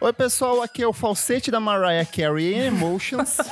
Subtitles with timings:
[0.00, 3.36] Oi, pessoal, aqui é o falsete da Mariah Carey em Emotions.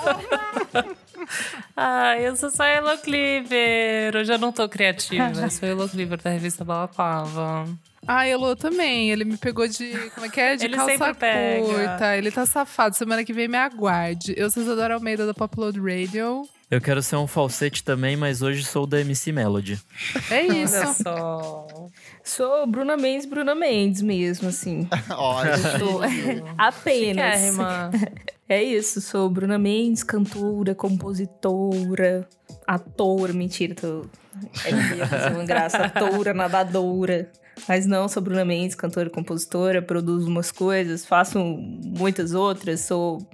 [1.77, 4.15] Ah, eu sou só Elo Cleaver.
[4.15, 7.67] Hoje eu não tô criativa, eu sou Elo Cleaver da revista Balaclava.
[8.07, 9.11] Ah, Elô também.
[9.11, 10.11] Ele me pegou de.
[10.15, 10.55] Como é que é?
[10.55, 11.65] De Ele calça pega.
[11.67, 12.17] curta.
[12.17, 12.95] Ele tá safado.
[12.95, 14.35] Semana que vem me aguarde.
[14.37, 16.47] Eu sou Isadora Almeida da Popload Radio.
[16.75, 19.81] Eu quero ser um falsete também, mas hoje sou da MC Melody.
[20.29, 20.75] É isso.
[20.75, 21.67] Olha só.
[22.25, 24.89] Sou Bruna Mendes, Bruna Mendes mesmo, assim.
[25.09, 26.01] Olha, Sou
[26.59, 27.39] apenas.
[27.39, 27.93] Chiquérrima.
[28.49, 32.29] É isso, sou Bruna Mendes, cantora, compositora,
[32.67, 34.07] atora, mentira, tô...
[34.65, 37.31] É que ia fazer uma graça, atora, nadadora.
[37.69, 43.25] Mas não, sou Bruna Mendes, cantora, compositora, produzo umas coisas, faço muitas outras, sou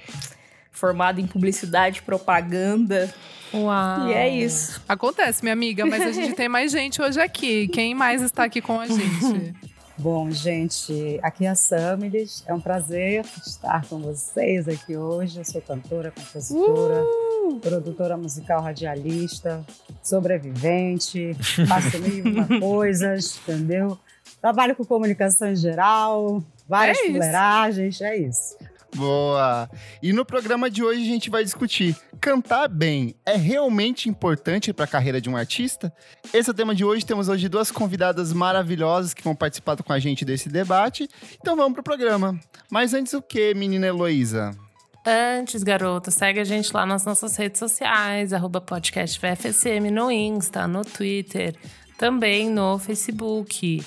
[0.81, 3.13] formada em publicidade e propaganda.
[3.53, 4.09] Uau.
[4.09, 4.81] E é isso.
[4.89, 7.69] Acontece, minha amiga, mas a gente tem mais gente hoje aqui.
[7.69, 9.55] Quem mais está aqui com a gente?
[9.99, 12.43] Bom, gente, aqui é a Samilis.
[12.47, 15.37] É um prazer estar com vocês aqui hoje.
[15.39, 17.05] Eu sou cantora, compositora,
[17.61, 19.63] produtora musical radialista,
[20.03, 21.35] sobrevivente,
[21.69, 23.99] faço mil uma coisas, entendeu?
[24.41, 27.13] Trabalho com comunicação em geral, várias É isso.
[27.13, 28.57] fuleiragens, é isso.
[28.95, 29.69] Boa.
[30.03, 34.85] E no programa de hoje a gente vai discutir: cantar bem é realmente importante para
[34.85, 35.93] a carreira de um artista?
[36.33, 37.05] Esse é o tema de hoje.
[37.05, 41.09] Temos hoje duas convidadas maravilhosas que vão participar com a gente desse debate.
[41.41, 42.39] Então vamos pro programa.
[42.71, 44.57] Mas antes o que, menina Heloísa?
[45.07, 50.69] Antes, garota, segue a gente lá nas nossas redes sociais, arroba podcast VFSM no Insta,
[50.69, 51.57] no Twitter,
[51.97, 53.83] também no Facebook.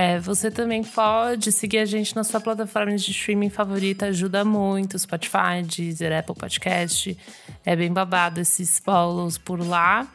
[0.00, 4.96] É, você também pode seguir a gente na sua plataforma de streaming favorita, ajuda muito.
[4.96, 7.18] Spotify, Deezer, Apple Podcast.
[7.66, 10.06] É bem babado esses follows por lá.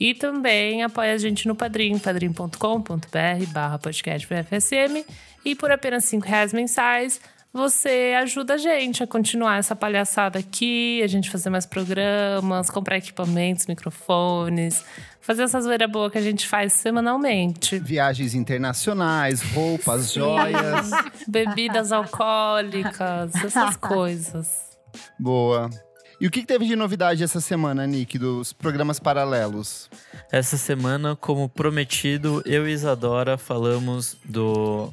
[0.00, 4.28] E também apoia a gente no Padrim, padrim.com.br barra podcast.
[5.44, 7.20] E por apenas 5 reais mensais,
[7.52, 12.98] você ajuda a gente a continuar essa palhaçada aqui, a gente fazer mais programas, comprar
[12.98, 14.84] equipamentos, microfones,
[15.20, 17.78] fazer essa zoeira boa que a gente faz semanalmente.
[17.78, 20.90] Viagens internacionais, roupas, joias.
[21.26, 24.48] Bebidas alcoólicas, essas coisas.
[25.18, 25.70] Boa.
[26.20, 29.88] E o que que teve de novidade essa semana, Nick, dos programas paralelos?
[30.32, 34.92] Essa semana, como prometido, eu e Isadora falamos do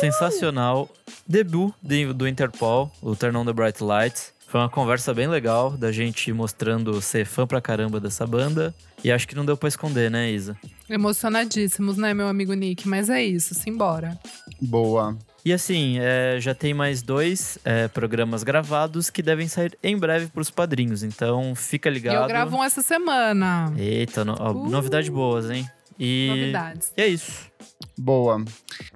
[0.00, 0.88] sensacional
[1.26, 4.32] debut de- do Interpol, o Turn on the Bright Lights.
[4.48, 8.74] Foi uma conversa bem legal da gente mostrando ser fã pra caramba dessa banda.
[9.02, 10.56] E acho que não deu pra esconder, né, Isa?
[10.88, 12.86] Emocionadíssimos, né, meu amigo Nick?
[12.86, 14.18] Mas é isso, simbora.
[14.60, 15.16] Boa.
[15.44, 20.26] E assim, é, já tem mais dois é, programas gravados que devem sair em breve
[20.28, 21.02] pros padrinhos.
[21.02, 22.22] Então fica E ligado.
[22.22, 23.72] eu gravo um essa semana.
[23.76, 24.68] Eita, no- ó, Uh.
[24.70, 25.66] novidades boas, hein?
[25.98, 26.92] E, Novidades.
[26.96, 27.50] e é isso.
[27.96, 28.42] Boa.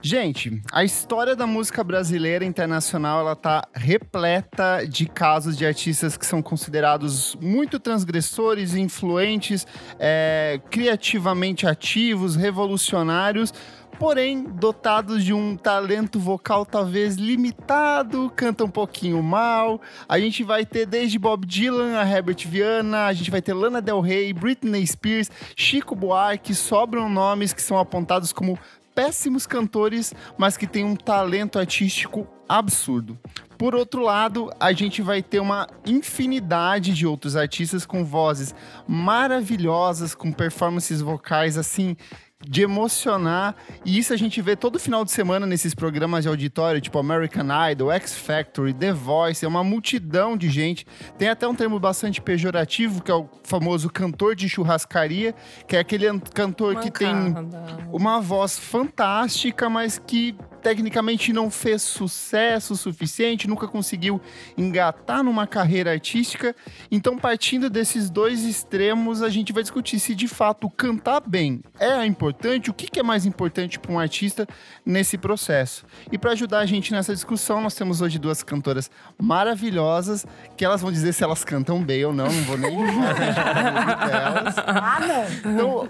[0.00, 6.24] Gente, a história da música brasileira internacional, ela tá repleta de casos de artistas que
[6.24, 9.66] são considerados muito transgressores, influentes,
[9.98, 13.52] é, criativamente ativos, revolucionários,
[13.98, 19.80] porém dotados de um talento vocal talvez limitado, canta um pouquinho mal.
[20.08, 23.80] A gente vai ter desde Bob Dylan a Herbert Viana, a gente vai ter Lana
[23.80, 28.58] Del Rey, Britney Spears, Chico Buarque, sobram nomes que são apontados como
[28.94, 33.18] péssimos cantores, mas que têm um talento artístico absurdo.
[33.58, 38.54] Por outro lado, a gente vai ter uma infinidade de outros artistas com vozes
[38.86, 41.96] maravilhosas, com performances vocais assim
[42.44, 46.80] de emocionar, e isso a gente vê todo final de semana nesses programas de auditório,
[46.80, 50.86] tipo American Idol, X Factory, The Voice, é uma multidão de gente.
[51.18, 55.34] Tem até um termo bastante pejorativo, que é o famoso cantor de churrascaria,
[55.66, 57.88] que é aquele an- cantor que tem Mancada.
[57.90, 64.20] uma voz fantástica, mas que tecnicamente não fez sucesso o suficiente, nunca conseguiu
[64.58, 66.54] engatar numa carreira artística.
[66.90, 72.04] Então, partindo desses dois extremos, a gente vai discutir se de fato cantar bem é
[72.26, 74.48] importante, o que que é mais importante para um artista
[74.84, 75.84] nesse processo.
[76.10, 78.90] E para ajudar a gente nessa discussão, nós temos hoje duas cantoras
[79.20, 80.26] maravilhosas,
[80.56, 84.54] que elas vão dizer se elas cantam bem ou não, não vou nem delas.
[84.58, 85.26] Ah!
[85.44, 85.88] Então,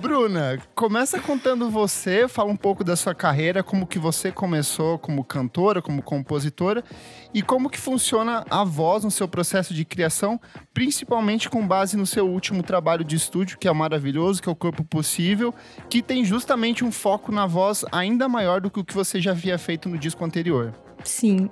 [0.00, 5.24] Bruna, começa contando você, fala um pouco da sua carreira, como que você começou como
[5.24, 6.84] cantora, como compositora
[7.34, 10.40] e como que funciona a voz no seu processo de criação,
[10.72, 14.52] principalmente com base no seu último trabalho de estúdio, que é o maravilhoso, que é
[14.52, 15.54] o Corpo Possível,
[15.88, 19.32] que tem justamente um foco na voz ainda maior do que o que você já
[19.32, 20.72] havia feito no disco anterior.
[21.04, 21.48] Sim.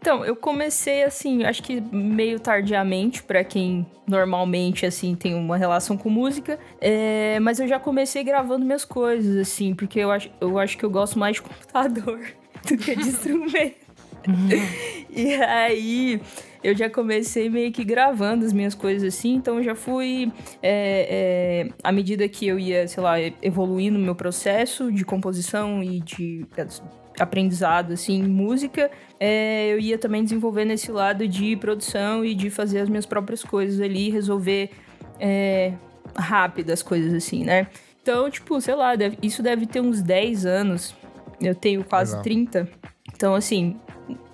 [0.00, 5.94] Então, eu comecei assim, acho que meio tardiamente, para quem normalmente assim tem uma relação
[5.94, 10.58] com música, é, mas eu já comecei gravando minhas coisas assim, porque eu acho, eu
[10.58, 12.18] acho que eu gosto mais de computador
[12.66, 13.79] do que de instrumento.
[15.10, 16.20] E aí
[16.62, 20.30] eu já comecei meio que gravando as minhas coisas assim, então eu já fui,
[20.62, 25.82] é, é, à medida que eu ia, sei lá, evoluindo no meu processo de composição
[25.82, 26.46] e de
[27.18, 32.50] aprendizado, assim, em música, é, eu ia também desenvolvendo esse lado de produção e de
[32.50, 34.70] fazer as minhas próprias coisas ali, resolver
[35.18, 35.72] é,
[36.16, 37.66] rápido as coisas, assim, né?
[38.02, 40.94] Então, tipo, sei lá, deve, isso deve ter uns 10 anos.
[41.40, 42.24] Eu tenho quase Legal.
[42.24, 42.68] 30.
[43.14, 43.76] Então, assim,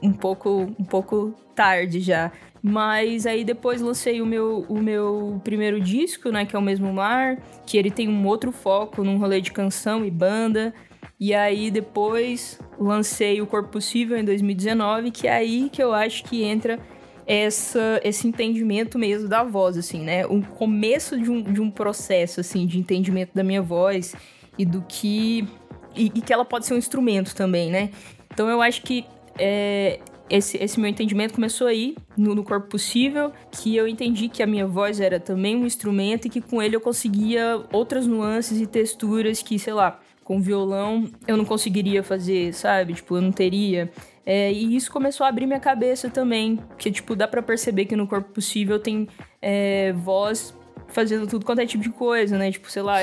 [0.03, 2.31] um pouco, um pouco tarde já.
[2.63, 6.45] Mas aí depois lancei o meu, o meu primeiro disco, né?
[6.45, 7.39] Que é o Mesmo Mar.
[7.65, 10.75] Que ele tem um outro foco num rolê de canção e banda.
[11.19, 16.25] E aí depois lancei o Corpo Possível em 2019, que é aí que eu acho
[16.25, 16.79] que entra
[17.27, 20.27] essa, esse entendimento mesmo da voz, assim, né?
[20.27, 24.15] O começo de um, de um processo, assim, de entendimento da minha voz
[24.59, 25.47] e do que...
[25.95, 27.91] E, e que ela pode ser um instrumento também, né?
[28.33, 29.07] Então eu acho que
[29.39, 34.43] é, esse, esse meu entendimento começou aí, no, no, Corpo Possível, que eu entendi que
[34.43, 38.61] a minha voz era também um instrumento e que com ele eu conseguia outras nuances
[38.61, 42.95] e texturas que, sei lá, com violão eu não conseguiria fazer, sabe?
[42.95, 43.91] Tipo, eu não teria.
[44.25, 47.95] É, e isso começou a abrir minha cabeça também, que, tipo, dá para perceber que
[47.95, 49.07] no Corpo Possível tem
[49.41, 50.53] é, voz
[50.89, 52.51] fazendo tudo quanto é tipo de coisa, né?
[52.51, 52.97] Tipo, sei lá,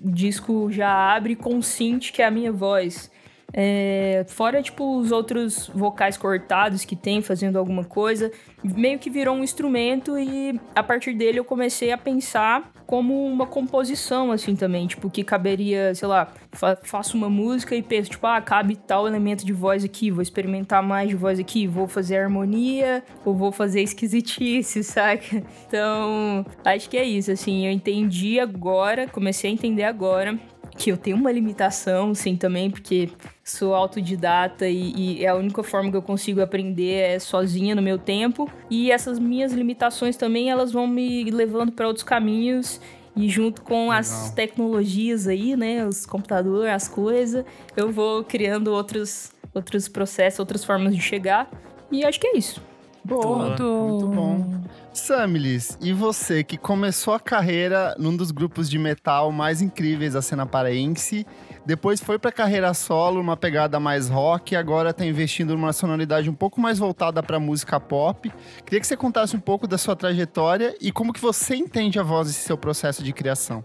[0.00, 3.10] o disco já abre com synth, que é a minha voz.
[3.52, 8.30] É, fora, tipo, os outros vocais cortados que tem fazendo alguma coisa,
[8.64, 13.46] meio que virou um instrumento e a partir dele eu comecei a pensar como uma
[13.46, 14.86] composição, assim, também.
[14.86, 19.06] Tipo, que caberia, sei lá, fa faço uma música e penso, tipo, ah, cabe tal
[19.06, 23.52] elemento de voz aqui, vou experimentar mais de voz aqui, vou fazer harmonia ou vou
[23.52, 25.42] fazer esquisitice, saca?
[25.66, 30.38] Então, acho que é isso, assim, eu entendi agora, comecei a entender agora
[30.76, 33.10] que eu tenho uma limitação, sim, também, porque
[33.44, 37.82] sou autodidata e, e, é a única forma que eu consigo aprender é sozinha no
[37.82, 38.50] meu tempo.
[38.70, 42.80] E essas minhas limitações também, elas vão me levando para outros caminhos.
[43.14, 43.98] E junto com Legal.
[43.98, 47.44] as tecnologias aí, né, os computadores, as coisas,
[47.76, 51.50] eu vou criando outros, outros processos, outras formas de chegar.
[51.90, 52.62] E acho que é isso.
[53.04, 54.62] Boa, muito bom.
[54.92, 60.20] Samilis, e você que começou a carreira num dos grupos de metal mais incríveis da
[60.20, 61.26] cena paraense,
[61.64, 66.28] depois foi para carreira solo, uma pegada mais rock, e agora está investindo numa sonoridade
[66.28, 68.30] um pouco mais voltada para música pop.
[68.64, 72.02] Queria que você contasse um pouco da sua trajetória e como que você entende a
[72.02, 73.64] voz desse seu processo de criação.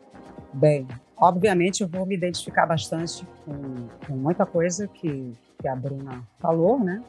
[0.53, 0.87] Bem,
[1.17, 6.79] obviamente eu vou me identificar bastante com, com muita coisa que, que a Bruna falou,
[6.79, 7.03] né?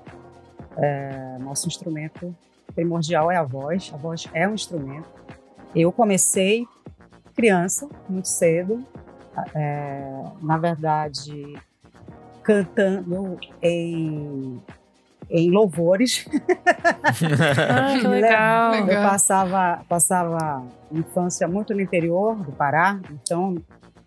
[0.77, 2.35] É, nosso instrumento
[2.79, 3.91] primordial é a voz.
[3.93, 5.09] A voz é um instrumento.
[5.75, 6.65] Eu comecei
[7.35, 8.85] criança, muito cedo,
[9.53, 11.61] é, na verdade,
[12.43, 14.63] cantando em,
[15.29, 16.25] em louvores.
[17.69, 18.75] ah, que legal.
[18.75, 23.57] Eu passava, passava infância muito no interior do Pará, então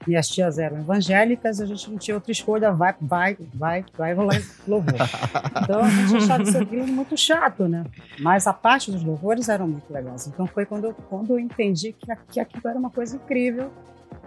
[0.08, 4.42] minhas tias eram evangélicas, a gente não tinha outra escolha, vai, vai, vai, vai rolar
[4.68, 4.94] louvor.
[5.64, 7.86] Então a gente achava isso aquilo muito chato, né?
[8.20, 10.28] Mas a parte dos louvores eram muito legais.
[10.28, 13.72] Então foi quando eu, quando eu entendi que, que aquilo era uma coisa incrível.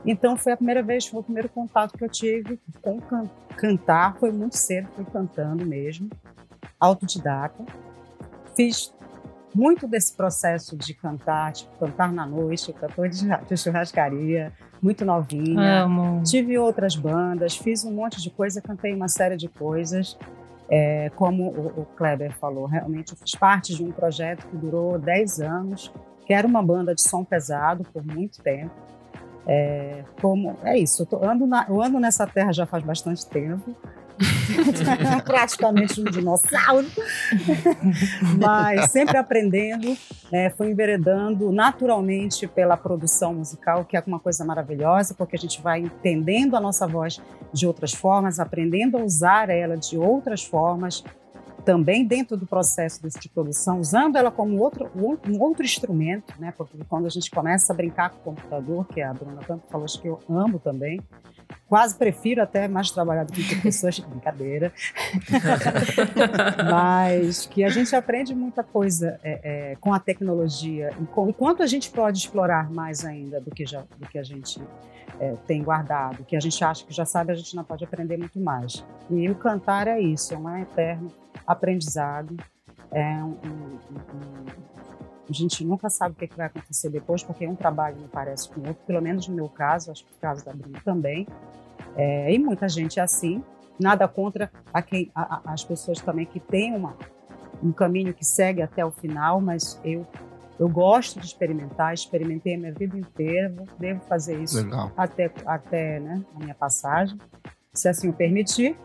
[0.07, 4.17] Então foi a primeira vez, foi o primeiro contato que eu tive com can, cantar,
[4.19, 6.09] foi muito cedo, fui cantando mesmo,
[6.79, 7.65] autodidata.
[8.57, 8.95] Fiz
[9.55, 14.53] muito desse processo de cantar, tipo, cantar na noite, cantor de churrascaria,
[14.85, 15.85] muito novinha.
[15.85, 16.23] Amo.
[16.23, 20.19] Tive outras bandas, fiz um monte de coisa, cantei uma série de coisas.
[20.69, 24.99] É, como o, o, Kleber falou, realmente eu fiz parte de um projeto que durou
[24.99, 25.93] 10 anos,
[26.27, 28.75] que era uma banda de som pesado por muito tempo.
[29.47, 33.27] É, como, é isso, eu, tô, ando na, eu ando nessa terra já faz bastante
[33.27, 33.75] tempo.
[35.25, 36.87] praticamente um dinossauro,
[38.39, 39.97] mas sempre aprendendo,
[40.31, 45.61] né, foi enveredando naturalmente pela produção musical, que é uma coisa maravilhosa, porque a gente
[45.61, 47.21] vai entendendo a nossa voz
[47.53, 51.03] de outras formas, aprendendo a usar ela de outras formas,
[51.65, 56.53] também dentro do processo de produção, usando ela como outro, um outro instrumento, né?
[56.57, 59.87] Porque quando a gente começa a brincar com o computador, que a Bruna tanto falou,
[59.87, 61.01] acho que eu amo também,
[61.69, 64.73] quase prefiro até mais trabalhar do que com pessoas de brincadeira.
[66.71, 69.41] Mas que a gente aprende muita coisa é,
[69.73, 70.91] é, com a tecnologia.
[71.01, 74.23] E com, quanto a gente pode explorar mais ainda do que, já, do que a
[74.23, 74.61] gente
[75.19, 78.17] é, tem guardado, que a gente acha que já sabe, a gente não pode aprender
[78.17, 78.85] muito mais.
[79.11, 81.13] E o cantar é isso, é um eterno
[81.47, 82.37] aprendizado.
[82.91, 84.94] É um, um, um,
[85.29, 88.49] a gente nunca sabe o que, que vai acontecer depois, porque um trabalho não parece
[88.49, 91.27] com o outro, pelo menos no meu caso, acho que no caso da Bruna também.
[91.97, 93.43] É, e muita gente é assim.
[93.79, 96.97] Nada contra a quem, a, a, as pessoas também que têm uma,
[97.63, 100.07] um caminho que segue até o final, mas eu
[100.59, 104.93] eu gosto de experimentar, experimentei a minha vida inteira, devo fazer isso Legal.
[104.97, 107.19] até, até né, a minha passagem,
[107.73, 108.77] se assim o permitir.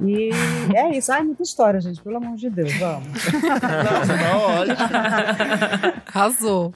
[0.00, 0.30] E
[0.74, 1.12] é isso.
[1.12, 3.08] Ai, muita história, gente, pelo amor de Deus, vamos.
[3.32, 6.02] Não, tá ótimo.
[6.06, 6.74] Arrasou.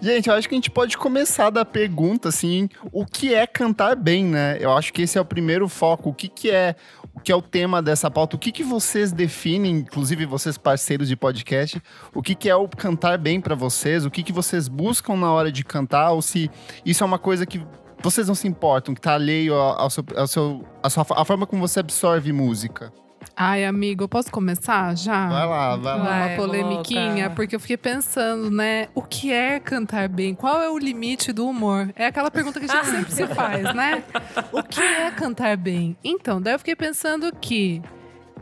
[0.00, 3.96] Gente, eu acho que a gente pode começar da pergunta, assim, o que é cantar
[3.96, 4.58] bem, né?
[4.60, 6.10] Eu acho que esse é o primeiro foco.
[6.10, 6.76] O que, que é
[7.14, 8.36] o que é o tema dessa pauta?
[8.36, 11.80] O que, que vocês definem, inclusive vocês parceiros de podcast,
[12.14, 14.04] o que, que é o cantar bem para vocês?
[14.04, 16.10] O que, que vocês buscam na hora de cantar?
[16.10, 16.50] Ou se
[16.84, 17.64] isso é uma coisa que
[18.10, 21.44] vocês não se importam, que tá alheio ao, seu, ao seu, a, sua, a forma
[21.44, 22.92] como você absorve música?
[23.36, 25.28] Ai, amigo, eu posso começar já?
[25.28, 26.26] Vai lá, vai lá.
[26.26, 27.30] Uma polemiquinha, louca.
[27.30, 28.86] porque eu fiquei pensando, né?
[28.94, 30.34] O que é cantar bem?
[30.34, 31.92] Qual é o limite do humor?
[31.96, 34.04] É aquela pergunta que a gente sempre se faz, né?
[34.52, 35.96] O que é cantar bem?
[36.04, 37.82] Então, daí eu fiquei pensando que,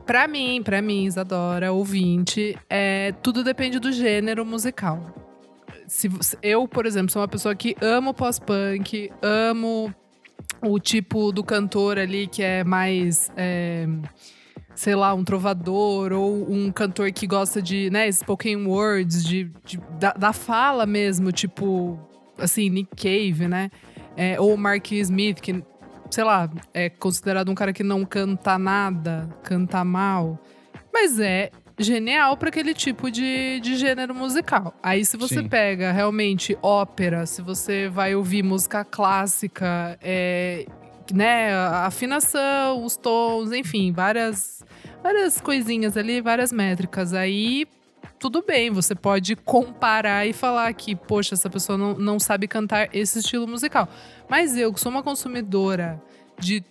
[0.05, 5.24] pra mim, pra mim, Isadora, ouvinte, é, tudo depende do gênero musical.
[5.95, 6.11] Se,
[6.43, 9.95] eu, por exemplo, sou uma pessoa que amo pós-punk, amo
[10.61, 13.31] o tipo do cantor ali que é mais.
[13.37, 13.87] é,
[14.75, 19.79] sei lá, um trovador ou um cantor que gosta de, né, spoken words, de, de-
[20.01, 21.97] da, da fala mesmo, tipo,
[22.39, 23.71] assim, Nick Cave, né?
[24.17, 25.63] É, ou Mark Smith, que,
[26.11, 30.41] sei lá, é considerado um cara que não canta nada, canta mal,
[30.93, 34.75] mas é genial para aquele tipo de, de gênero musical.
[34.83, 35.49] Aí se você Sim.
[35.49, 40.67] pega realmente ópera, se você vai ouvir música clássica, é,
[41.13, 44.65] né, a afinação, os tons, enfim, várias
[45.03, 47.13] várias coisinhas ali, várias métricas.
[47.13, 47.67] Aí
[48.19, 52.89] tudo bem, você pode comparar e falar que, poxa, essa pessoa não, não sabe cantar
[52.95, 53.87] esse estilo musical.
[54.29, 56.03] Mas eu, que sou uma consumidora
[56.39, 56.65] de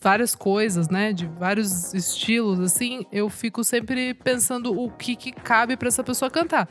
[0.00, 5.76] várias coisas, né, de vários estilos, assim, eu fico sempre pensando o que, que cabe
[5.76, 6.68] pra essa pessoa cantar.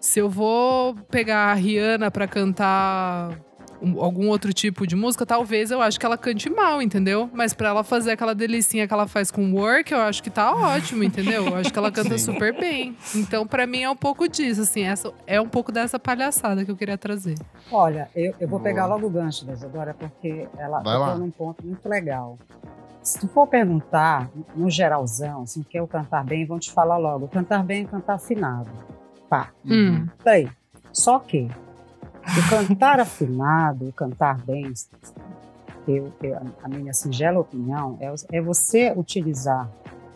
[0.00, 3.38] Se eu vou pegar a Rihanna pra cantar
[3.80, 7.28] um- algum outro tipo de música, talvez eu acho que ela cante mal, entendeu?
[7.32, 10.52] Mas pra ela fazer aquela delicinha que ela faz com work, eu acho que tá
[10.54, 11.46] ótimo, entendeu?
[11.46, 12.32] Eu acho que ela canta Sim.
[12.32, 12.96] super bem.
[13.14, 16.70] Então, pra mim é um pouco disso, assim, essa é um pouco dessa palhaçada que
[16.70, 17.34] eu queria trazer.
[17.70, 18.62] Olha, eu, eu vou Boa.
[18.62, 22.38] pegar logo o gancho da Isadora, porque ela tocou num ponto muito legal.
[23.02, 26.98] Se tu for perguntar, no geralzão, assim, o que o cantar bem, vão te falar
[26.98, 27.26] logo.
[27.28, 28.68] Cantar bem é cantar afinado.
[29.30, 30.06] Pá, Hum.
[30.22, 30.48] peraí.
[30.92, 31.48] Só que
[32.36, 34.72] o cantar afinado, o cantar bem,
[35.86, 39.68] eu, eu- a minha singela opinião, é, é você utilizar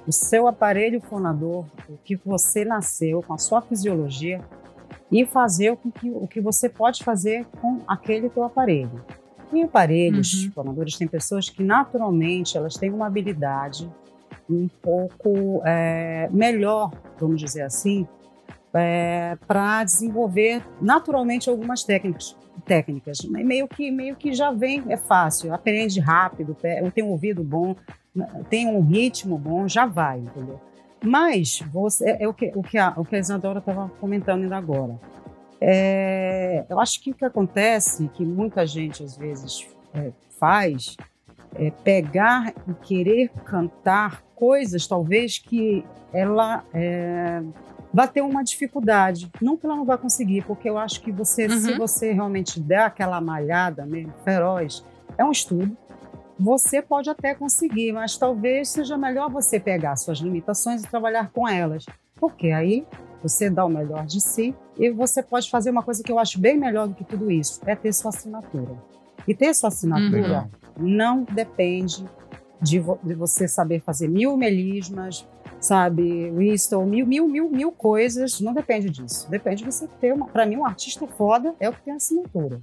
[0.06, 4.40] o seu aparelho fonador, o que você nasceu, com a sua fisiologia,
[5.10, 9.04] e fazer o que, o que você pode fazer com aquele teu aparelho.
[9.52, 10.52] Em aparelhos Uhum.
[10.52, 13.90] fonadores, tem pessoas que naturalmente elas têm uma habilidade
[14.50, 16.90] um pouco é, melhor,
[17.20, 18.06] vamos dizer assim,
[18.72, 22.36] para desenvolver naturalmente algumas técnicas.
[22.64, 26.56] Técnicas, meio que meio que já vem, é fácil, aprende rápido,
[26.94, 27.74] tem um ouvido bom,
[28.48, 30.60] tem um ritmo bom, já vai, entendeu?
[31.02, 34.42] Mas você, é, é o que o que a, o que a Isadora estava comentando
[34.42, 34.98] ainda agora.
[35.60, 40.96] É, eu acho que o que acontece, que muita gente às vezes é, faz,
[41.54, 47.42] é pegar e querer cantar coisas talvez que ela é,
[47.92, 49.30] vai ter uma dificuldade.
[49.40, 51.78] Não que ela não vai conseguir, porque eu acho que você, se Uhum.
[51.78, 54.84] você realmente der aquela malhada mesmo, feroz,
[55.18, 55.76] é um estudo.
[56.38, 61.46] Você pode até conseguir, mas talvez seja melhor você pegar suas limitações e trabalhar com
[61.46, 61.84] elas.
[62.18, 62.86] Porque aí
[63.22, 66.40] você dá o melhor de si e você pode fazer uma coisa que eu acho
[66.40, 68.74] bem melhor do que tudo isso, é ter sua assinatura.
[69.28, 70.50] E ter sua assinatura Legal.
[70.76, 72.04] não depende
[72.60, 75.28] de, vo- de você saber fazer mil melismas,
[75.62, 79.30] sabe, whistle, mil, mil, mil, mil coisas, não depende disso.
[79.30, 80.26] Depende de você ter uma.
[80.26, 82.60] Para mim, um artista foda é o que tem assinatura.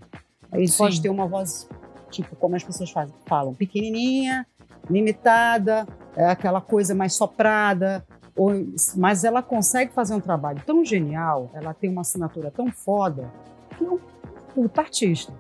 [0.53, 0.77] Ele Sim.
[0.77, 1.67] pode ter uma voz,
[2.11, 4.45] tipo, como as pessoas fazem, falam, pequenininha,
[4.89, 8.51] limitada, é aquela coisa mais soprada, ou,
[8.95, 13.31] mas ela consegue fazer um trabalho tão genial, ela tem uma assinatura tão foda,
[13.77, 13.99] que é um
[14.53, 15.31] puta artista.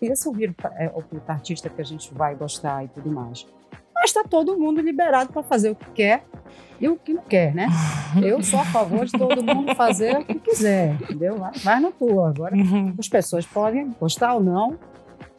[0.00, 0.34] E esse é o
[0.76, 3.46] é o puta artista que a gente vai gostar e tudo mais.
[4.04, 6.26] Mas está todo mundo liberado para fazer o que quer
[6.78, 7.68] e o que não quer, né?
[8.22, 11.38] Eu sou a favor de todo mundo fazer o que quiser, entendeu?
[11.38, 12.28] Vai, vai na tua.
[12.28, 12.54] Agora,
[12.98, 14.78] as pessoas podem gostar ou não,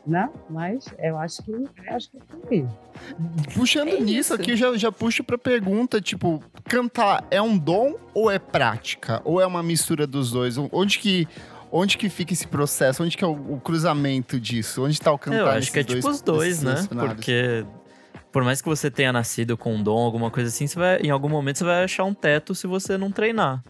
[0.03, 0.31] né?
[0.49, 2.65] Mas eu acho que eu acho que é por aí.
[3.53, 4.33] Puxando É nisso isso.
[4.33, 9.21] aqui, eu já, já puxo pra pergunta, tipo, cantar é um dom ou é prática?
[9.23, 10.57] Ou é uma mistura dos dois?
[10.57, 11.27] Onde que,
[11.71, 13.03] onde que fica esse processo?
[13.03, 14.83] Onde que é o, o cruzamento disso?
[14.83, 16.73] Onde tá o cantar Eu acho que é tipo os dois, né?
[16.89, 17.63] Porque
[18.35, 21.09] por mais que você tenha nascido com um dom, alguma coisa assim, você vai, em
[21.09, 23.63] algum momento você vai achar um teto se você não treinar.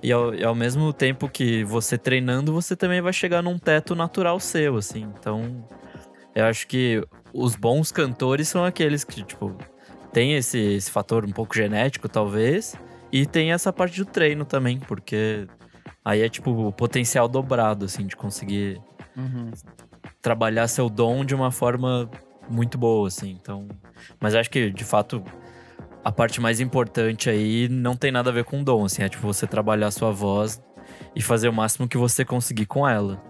[0.00, 3.96] E ao, e ao mesmo tempo que você treinando, você também vai chegar num teto
[3.96, 5.02] natural seu, assim.
[5.18, 5.66] Então,
[6.32, 9.52] eu acho que os bons cantores são aqueles que, tipo,
[10.12, 12.76] tem esse, esse fator um pouco genético, talvez,
[13.10, 15.48] e tem essa parte do treino também, porque
[16.04, 18.80] aí é, tipo, o potencial dobrado, assim, de conseguir
[19.16, 19.50] Uhum.
[20.22, 22.08] trabalhar seu dom de uma forma
[22.48, 23.30] muito boa, assim.
[23.40, 23.68] Então,
[24.20, 25.22] mas acho que de fato
[26.04, 29.26] a parte mais importante aí não tem nada a ver com dom, assim, é tipo
[29.26, 30.62] você trabalhar sua voz
[31.16, 33.20] e fazer o máximo que você conseguir com ela.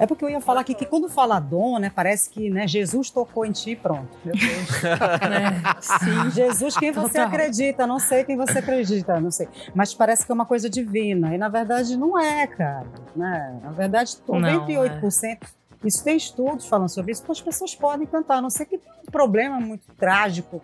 [0.00, 3.10] É porque eu ia falar aqui que quando fala dom, né, parece que né, Jesus
[3.10, 4.08] tocou em ti e pronto.
[4.24, 4.82] Meu Deus.
[5.28, 5.60] né?
[5.80, 6.30] Sim.
[6.30, 7.26] Jesus, quem você Total.
[7.26, 7.86] acredita?
[7.86, 9.48] Não sei quem você acredita, não sei.
[9.74, 11.34] Mas parece que é uma coisa divina.
[11.34, 12.86] E na verdade não é, cara.
[13.16, 13.60] Né?
[13.62, 15.38] Na verdade, Não, 98%.
[15.84, 18.94] Isso tem estudos falando sobre isso, as pessoas podem cantar, a não ser que tenha
[19.06, 20.60] um problema muito trágico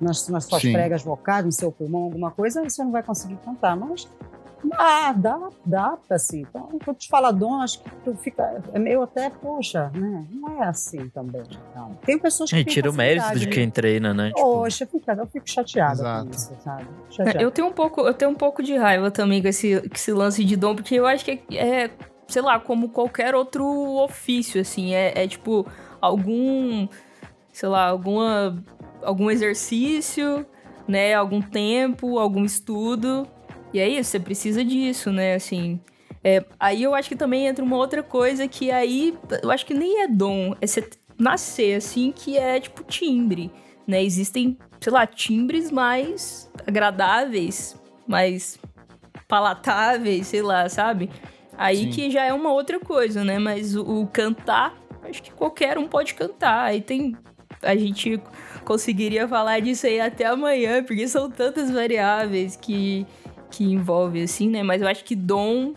[0.00, 0.72] nas, nas suas Sim.
[0.72, 3.76] pregas vocais, no seu pulmão, alguma coisa, aí você não vai conseguir cantar.
[3.76, 4.08] Mas
[4.64, 6.40] dá, dá, dá, assim.
[6.40, 8.62] Então, quando te fala dom, acho que tu fica.
[8.72, 10.26] É meio até, poxa, né?
[10.30, 11.42] Não é assim também.
[11.74, 11.94] Não.
[12.04, 12.56] Tem pessoas que.
[12.56, 14.28] E tira o mérito de quem treina, né?
[14.28, 16.24] Tipo, Poxa, fica, eu fico chateada Exato.
[16.24, 16.86] com isso, sabe?
[17.10, 17.42] Chateada.
[17.42, 20.12] Eu tenho um pouco, eu tenho um pouco de raiva também com esse, com esse
[20.12, 21.90] lance de dom, porque eu acho que é, é,
[22.28, 23.64] sei lá, como qualquer outro
[24.02, 25.66] ofício, assim, é, é tipo
[26.00, 26.88] algum,
[27.52, 28.62] sei lá, alguma,
[29.02, 30.46] algum exercício,
[30.86, 33.26] né, algum tempo, algum estudo,
[33.72, 35.80] e é isso, você precisa disso, né, assim.
[36.22, 39.74] É, aí eu acho que também entra uma outra coisa que aí, eu acho que
[39.74, 40.88] nem é dom, é você
[41.18, 43.50] nascer, assim, que é tipo timbre,
[43.86, 47.74] né, existem sei lá, timbres mais agradáveis,
[48.06, 48.58] mais
[49.26, 51.08] palatáveis, sei lá, sabe?
[51.56, 51.90] Aí Sim.
[51.90, 53.38] que já é uma outra coisa, né?
[53.38, 54.74] Mas o, o cantar,
[55.08, 56.64] acho que qualquer um pode cantar.
[56.64, 57.16] Aí tem.
[57.62, 58.20] A gente
[58.64, 63.06] conseguiria falar disso aí até amanhã, porque são tantas variáveis que,
[63.50, 64.62] que envolve, assim, né?
[64.62, 65.74] Mas eu acho que dom.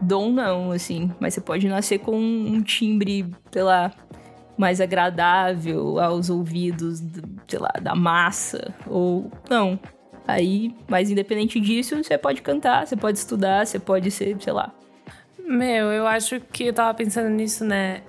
[0.00, 1.10] Dom não, assim.
[1.18, 3.92] Mas você pode nascer com um timbre, sei lá,
[4.56, 7.02] mais agradável aos ouvidos,
[7.48, 9.78] sei lá, da massa, ou não.
[10.26, 14.74] Aí, mas independente disso, você pode cantar, você pode estudar, você pode ser, sei lá.
[15.48, 18.02] Meu, eu acho que eu tava pensando nisso, né?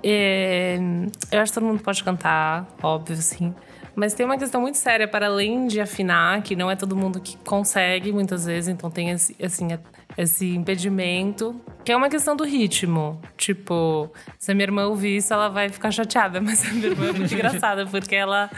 [0.00, 0.78] É,
[1.32, 3.52] eu acho que todo mundo pode cantar, óbvio, assim.
[3.96, 7.20] Mas tem uma questão muito séria para além de afinar, que não é todo mundo
[7.20, 9.68] que consegue muitas vezes, então tem assim,
[10.16, 13.20] esse impedimento, que é uma questão do ritmo.
[13.36, 17.08] Tipo, se a minha irmã ouvir isso, ela vai ficar chateada, mas a minha irmã
[17.08, 18.50] é muito engraçada, porque ela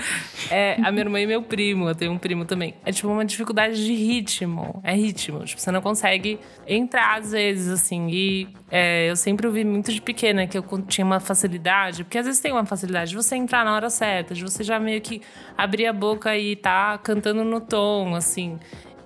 [0.50, 2.74] é a minha irmã e meu primo, eu tenho um primo também.
[2.84, 5.44] É tipo uma dificuldade de ritmo, é ritmo.
[5.44, 8.08] Tipo, você não consegue entrar às vezes, assim.
[8.08, 12.26] E é, eu sempre ouvi muito de pequena que eu tinha uma facilidade, porque às
[12.26, 15.20] vezes tem uma facilidade de você entrar na hora certa, de você já meio que
[15.56, 18.58] abrir a boca e tá cantando no tom, assim.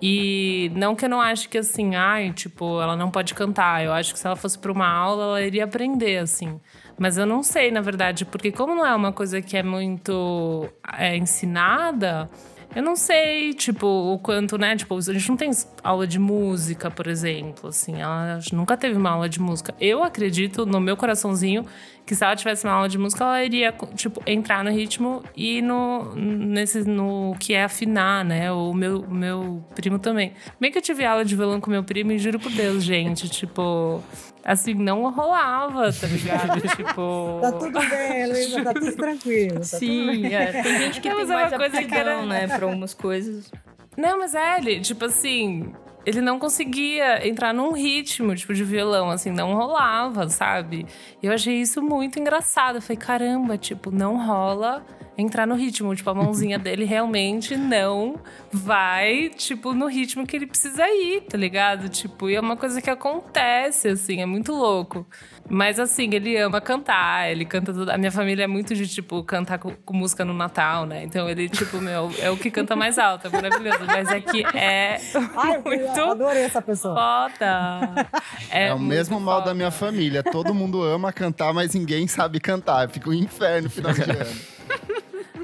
[0.03, 3.85] E não que eu não ache que assim, ai, tipo, ela não pode cantar.
[3.85, 6.59] Eu acho que se ela fosse para uma aula, ela iria aprender, assim.
[6.99, 10.69] Mas eu não sei, na verdade, porque como não é uma coisa que é muito
[10.97, 12.31] é, ensinada,
[12.75, 14.77] eu não sei, tipo, o quanto, né?
[14.77, 15.51] Tipo, a gente não tem
[15.83, 18.01] aula de música, por exemplo, assim.
[18.01, 19.75] Ela nunca teve uma aula de música.
[19.81, 21.67] Eu acredito, no meu coraçãozinho,
[22.07, 25.63] que se ela tivesse uma aula de música, ela iria, tipo, entrar no ritmo e
[25.63, 28.51] no, nesse, no que é afinar, né?
[28.51, 30.33] O meu, meu primo também.
[30.61, 33.29] Bem que eu tive aula de violão com meu primo e juro por Deus, gente,
[33.29, 34.03] tipo...
[34.43, 36.61] Assim, não rolava, tá ligado?
[36.75, 37.39] tipo...
[37.43, 39.49] Tá tudo bem, Luísa, tá tudo tranquilo.
[39.49, 40.63] Tá tudo Sim, é.
[40.63, 42.95] Tem gente que Não, tem é uma mais coisa que aptidão, era- né, pra algumas
[42.95, 43.53] coisas.
[43.99, 45.73] Não, mas é, ele, tipo assim,
[46.05, 50.87] ele não conseguia entrar num ritmo, tipo, de violão, assim, não rolava, sabe?
[51.23, 52.77] E eu achei isso muito engraçado.
[52.77, 54.85] Eu falei, caramba, tipo, não rola
[55.21, 55.95] entrar no ritmo.
[55.95, 58.19] Tipo, a mãozinha dele realmente não
[58.53, 61.89] vai, tipo, no ritmo que ele precisa ir, tá ligado?
[61.89, 65.07] Tipo, e é uma coisa que acontece, assim, é muito louco.
[65.49, 67.91] Mas assim, ele ama cantar, ele canta tudo.
[67.91, 71.03] A minha família é muito de, tipo, cantar com, com música no Natal, né?
[71.03, 73.81] Então ele, tipo, meu, é o que canta mais alto, é maravilhoso.
[73.85, 75.01] Mas é que é
[75.37, 76.95] Ai, eu muito adorei essa pessoa.
[76.95, 78.07] foda.
[78.51, 80.23] É, o muito mesmo mal da minha família.
[80.23, 82.89] Todo mundo ama cantar, mas ninguém sabe cantar.
[82.89, 84.41] Fica um inferno no final de ano.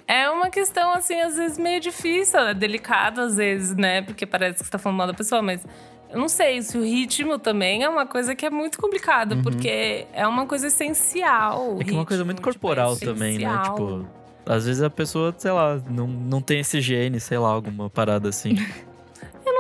[0.09, 4.03] É uma questão, assim, às vezes meio difícil, é delicado às vezes, né?
[4.03, 5.67] Porque parece que você tá falando mal da pessoa, mas
[6.09, 9.43] eu não sei se o ritmo também é uma coisa que é muito complicada, Uhum.
[9.43, 11.77] porque é uma coisa essencial.
[11.81, 13.59] É que é uma coisa muito tipo, é corporal também, né?
[13.65, 14.07] Tipo,
[14.47, 18.29] às vezes a pessoa, sei lá, não, não tem esse gene, sei lá, alguma parada
[18.29, 18.55] assim.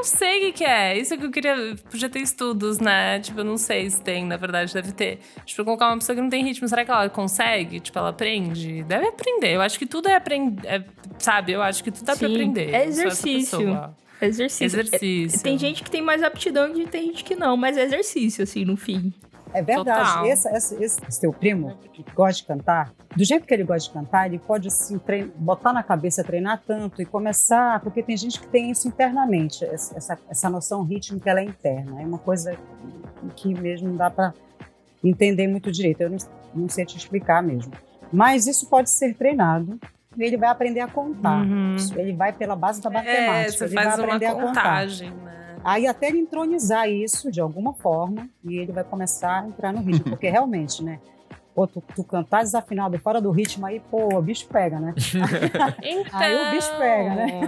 [0.06, 0.96] Eu não sei o que, que é.
[0.98, 1.56] Isso é que eu queria.
[1.90, 3.18] Podia ter estudos, né?
[3.20, 5.18] Tipo, eu não sei se tem, na verdade, deve ter.
[5.44, 7.80] Tipo, colocar uma pessoa que não tem ritmo, será que ela consegue?
[7.80, 8.82] Tipo, ela aprende?
[8.84, 9.54] Deve aprender.
[9.54, 10.84] Eu acho que tudo é aprender.
[11.18, 11.52] sabe?
[11.52, 12.72] Eu acho que tudo dá pra Sim, aprender.
[12.72, 13.58] é exercício.
[14.22, 14.64] Exercício.
[14.64, 15.40] Exercício.
[15.40, 18.44] É- Tem gente que tem mais aptidão e tem gente que não, mas é exercício,
[18.44, 19.12] assim, no fim.
[19.54, 20.08] É verdade.
[20.08, 20.26] Total.
[20.26, 23.94] Esse, esse, esse seu primo, que gosta de cantar, do jeito que ele gosta de
[23.94, 25.00] cantar, ele pode assim,
[25.36, 30.18] botar na cabeça, treinar tanto e começar, porque tem gente que tem isso internamente, essa,
[30.28, 32.02] essa, noção rítmica ela é interna.
[32.02, 32.56] É uma coisa
[33.34, 34.34] que mesmo não dá para
[35.02, 36.02] entender muito direito.
[36.02, 36.18] Eu não,
[36.54, 37.72] não sei te explicar mesmo.
[38.12, 39.78] Mas isso pode ser treinado.
[40.16, 41.42] e Ele vai aprender a contar.
[41.44, 41.76] Uhum.
[41.96, 43.52] Ele vai pela base da É, matemática.
[43.52, 44.46] você ele faz vai uma aprender a contar.
[44.46, 45.45] contagem, né?
[45.66, 49.80] Aí até ele entronizar isso de alguma forma e ele vai começar a entrar no
[49.80, 50.04] ritmo.
[50.14, 51.00] Porque realmente, né?
[51.56, 54.94] Pô, tu, tu cantar desafinado fora do ritmo aí, pô, o bicho pega, né?
[55.82, 57.40] Então, Aí o bicho pega, né?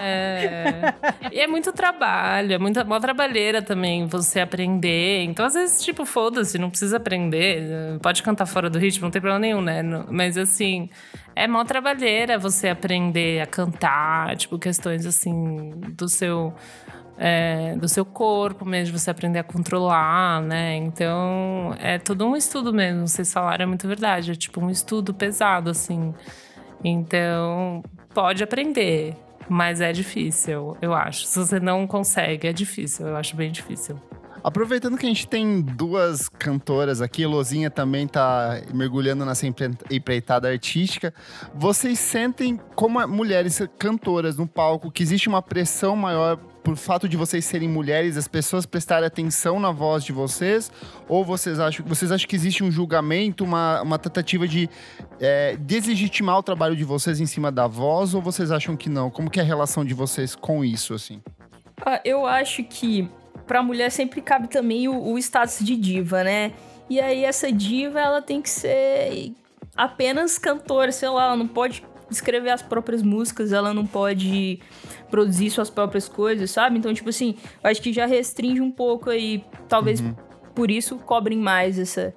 [0.00, 0.94] É.
[1.32, 5.24] E é muito trabalho, é muita mó trabalheira também você aprender.
[5.24, 7.98] Então, às vezes, tipo, foda-se, não precisa aprender.
[8.00, 9.82] Pode cantar fora do ritmo, não tem problema nenhum, né?
[10.08, 10.88] Mas assim,
[11.34, 16.54] é mó trabalheira você aprender a cantar, tipo, questões assim do seu.
[17.18, 20.76] É, do seu corpo mesmo, você aprender a controlar, né?
[20.76, 23.08] Então, é todo um estudo mesmo.
[23.08, 24.30] Vocês falaram, é muito verdade.
[24.30, 26.14] É tipo um estudo pesado, assim.
[26.84, 27.82] Então,
[28.14, 29.16] pode aprender,
[29.48, 31.26] mas é difícil, eu acho.
[31.26, 34.00] Se você não consegue, é difícil, eu acho bem difícil.
[34.44, 40.48] Aproveitando que a gente tem duas cantoras aqui, Lozinha também tá mergulhando nessa empre- empreitada
[40.48, 41.12] artística.
[41.52, 47.16] Vocês sentem, como mulheres cantoras no palco, que existe uma pressão maior por fato de
[47.16, 50.70] vocês serem mulheres, as pessoas prestarem atenção na voz de vocês?
[51.08, 54.68] Ou vocês acham, vocês acham que existe um julgamento, uma, uma tentativa de
[55.18, 58.12] é, deslegitimar o trabalho de vocês em cima da voz?
[58.12, 59.08] Ou vocês acham que não?
[59.08, 61.22] Como que é a relação de vocês com isso, assim?
[61.86, 63.08] Ah, eu acho que
[63.46, 66.52] pra mulher sempre cabe também o, o status de diva, né?
[66.90, 69.32] E aí essa diva, ela tem que ser
[69.74, 74.60] apenas cantora, sei lá, ela não pode escrever as próprias músicas, ela não pode
[75.10, 76.78] produzir suas próprias coisas, sabe?
[76.78, 80.02] Então, tipo assim, eu acho que já restringe um pouco aí, talvez
[80.54, 82.14] por isso cobrem mais essa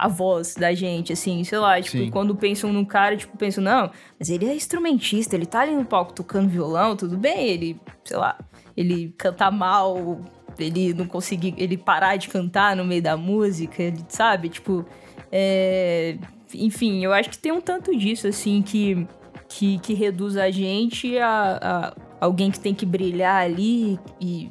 [0.00, 2.10] a voz da gente, assim, sei lá, tipo, Sim.
[2.10, 5.84] quando pensam num cara, tipo, pensam, não, mas ele é instrumentista, ele tá ali no
[5.84, 8.38] palco tocando violão, tudo bem, ele, sei lá,
[8.74, 10.22] ele canta mal,
[10.58, 14.48] ele não conseguir, ele parar de cantar no meio da música, ele, sabe?
[14.48, 14.86] Tipo,
[15.30, 16.16] é...
[16.54, 19.06] enfim, eu acho que tem um tanto disso, assim, que,
[19.50, 24.50] que, que reduz a gente a, a alguém que tem que brilhar ali e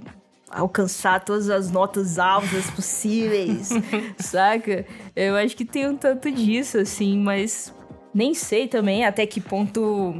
[0.52, 3.70] alcançar todas as notas altas possíveis,
[4.20, 4.86] saca?
[5.16, 7.74] Eu acho que tem um tanto disso, assim, mas
[8.14, 10.16] nem sei também até que ponto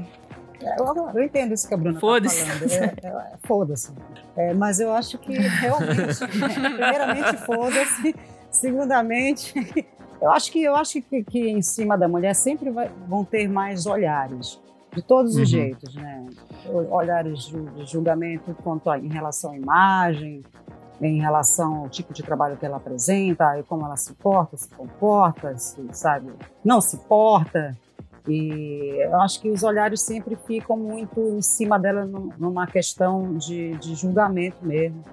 [0.62, 2.46] Eu, eu entendo isso que a Bruna está Foda-se.
[2.46, 2.72] falando.
[2.72, 3.92] É, é, foda-se.
[4.38, 6.20] É, mas eu acho que realmente,
[6.54, 8.16] primeiramente, foda-se.
[8.52, 9.54] Segundamente,
[10.22, 13.48] eu acho que eu acho que, que em cima da mulher sempre vai- vão ter
[13.48, 14.60] mais olhares.
[14.96, 15.46] De todos os Uhum.
[15.46, 16.26] jeitos, né?
[16.90, 17.42] Olhares
[17.76, 20.42] de julgamento quanto a, em relação à imagem,
[21.02, 24.68] em relação ao tipo de trabalho que ela apresenta, e como ela se porta, se
[24.70, 26.32] comporta, se, sabe,
[26.66, 27.78] não se porta.
[28.28, 33.36] E eu acho que os olhares sempre ficam muito em cima dela num- numa questão
[33.38, 35.04] de, de julgamento mesmo.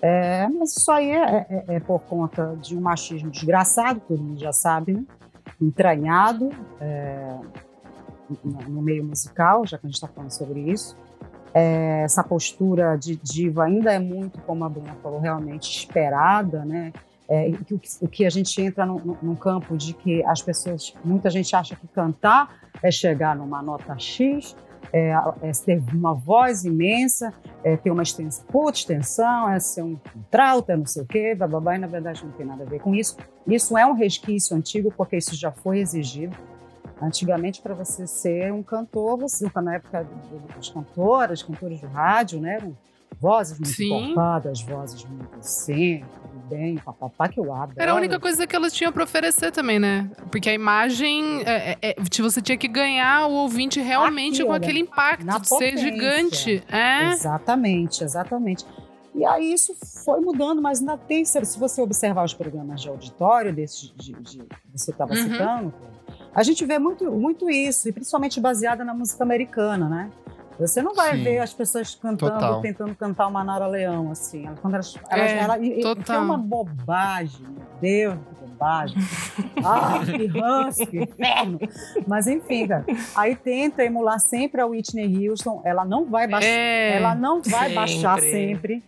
[0.00, 4.38] É, mas isso aí é, é- é por conta de um machismo desgraçado, todo mundo
[4.38, 5.04] já sabe, né?
[5.60, 7.36] entranhado é,
[8.44, 10.96] no, meio musical, já que a gente está falando sobre isso.
[11.54, 16.92] É, essa postura de diva ainda é muito, como a Bruna falou, realmente esperada, né?
[17.28, 21.54] É, que o, que- a gente entra num campo de que as pessoas, muita gente
[21.54, 24.54] acha que cantar é chegar numa nota X,
[24.92, 27.32] é, é ter uma voz imensa,
[27.64, 29.96] é ter uma extensão, puta extensão, é ser um
[30.30, 32.94] trauta, não sei o quê, bababá, e na verdade não tem nada a ver com
[32.94, 33.16] isso.
[33.46, 36.36] Isso é um resquício antigo, porque isso já foi exigido.
[37.02, 40.06] Antigamente, para você ser um cantor, você, na época
[40.54, 42.76] das cantoras, cantores de rádio, né, eram
[43.20, 44.14] vozes muito Sim.
[44.62, 47.72] vozes muito assim, tudo bem, papapá, que eu adoro.
[47.76, 50.10] Era a única coisa que elas tinham pra oferecer também, né?
[50.30, 54.52] Porque a imagem, é, é, é, você tinha que ganhar o ouvinte realmente Aquilo, com
[54.52, 54.58] né?
[54.58, 55.78] aquele impacto Na de ser potência.
[55.78, 56.64] gigante.
[56.70, 57.12] É.
[57.12, 58.64] Exatamente, exatamente.
[59.14, 62.88] E aí isso foi mudando, mas ainda tem, se se você observar os programas de
[62.88, 65.22] auditório desses de, de, que você estava Uhum.
[65.22, 65.74] citando,
[66.34, 70.10] a gente vê muito, muito isso, e principalmente baseada na música americana, né?
[70.60, 71.24] Você não vai Sim.
[71.24, 72.60] ver as pessoas cantando, Total.
[72.60, 74.48] tentando cantar uma Nara Leão, assim.
[74.60, 78.96] Quando elas, elas, É, ela- é uma bobagem, meu Deus, que bobagem.
[79.64, 81.58] ah, que ranço, que inferno.
[82.06, 82.84] Mas enfim, cara.
[83.16, 85.62] Aí tenta emular sempre a Whitney Houston.
[85.64, 86.48] Ela não vai baixar.
[86.48, 87.74] É, Ela não vai Sempre.
[87.74, 88.84] baixar sempre.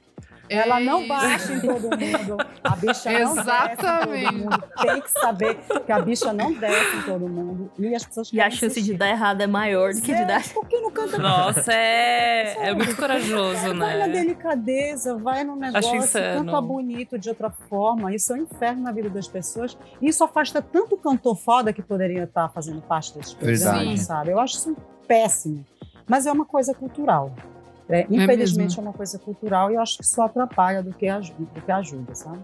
[0.49, 1.09] É Ela não isso.
[1.09, 2.37] baixa em todo mundo.
[2.63, 4.25] A bicha não desce em Exatamente.
[4.27, 4.65] todo mundo.
[4.83, 7.71] Tem que saber que a bicha não desce em todo mundo.
[7.79, 8.97] E as pessoas E a chance de assistir.
[8.99, 10.41] dar errado é maior do que de dar.
[10.41, 14.09] É, Por que não canta Nossa, é, é muito corajoso, Vai na né?
[14.09, 16.45] delicadeza, vai no negócio, insano.
[16.45, 18.15] canta bonito de outra forma.
[18.15, 19.77] Isso é um inferno na vida das pessoas.
[20.01, 24.31] E isso afasta tanto cantor foda que poderia estar fazendo parte desses programas, sabe?
[24.31, 24.77] Eu acho isso
[25.09, 25.65] péssimo.
[26.07, 27.33] Mas é uma coisa cultural.
[27.89, 28.83] É, infelizmente mesmo.
[28.83, 31.71] é, uma coisa cultural e eu acho que só atrapalha do que ajuda, do que
[31.71, 32.39] ajuda sabe?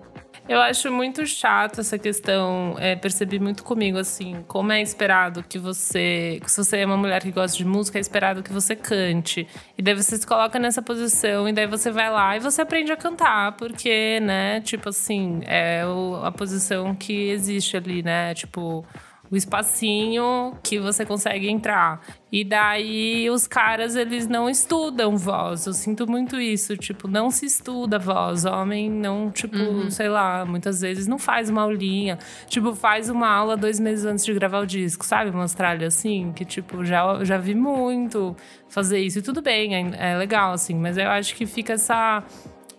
[0.49, 5.59] Eu acho muito chato essa questão, é, percebi muito comigo, assim, como é esperado que
[5.59, 9.47] você, se você é uma mulher que gosta de música, é esperado que você cante.
[9.79, 12.91] E daí você se coloca nessa posição, e daí você vai lá e você aprende
[12.91, 18.85] a cantar, porque, né, tipo assim, é o- a posição que existe ali, né, tipo
[19.31, 22.01] o espacinho que você consegue entrar.
[22.33, 25.67] E daí os caras, eles não estudam voz.
[25.67, 26.77] Eu sinto muito isso.
[26.77, 28.45] Tipo, não se estuda voz.
[28.45, 29.57] Homem não, tipo,
[29.91, 32.19] sei lá, muitas vezes não faz uma aulinha.
[32.49, 35.31] Tipo, faz uma aula dois meses antes de gravar o disco, sabe?
[35.31, 38.37] Mostrar ele assim, que, tipo, já, já vi muito
[38.69, 39.21] fazer isso.
[39.21, 40.75] E tudo bem, é, é legal, assim.
[40.75, 42.25] Mas eu acho que fica essa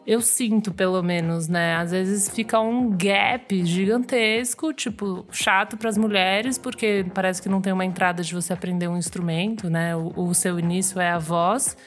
[0.06, 1.76] eu sinto, pelo menos, né?
[1.76, 7.62] Às vezes fica um gap gigantesco, tipo, chato para as mulheres, porque parece que não
[7.62, 9.96] tem uma entrada de você aprender um instrumento, né?
[9.96, 11.78] O, o seu início é a voz.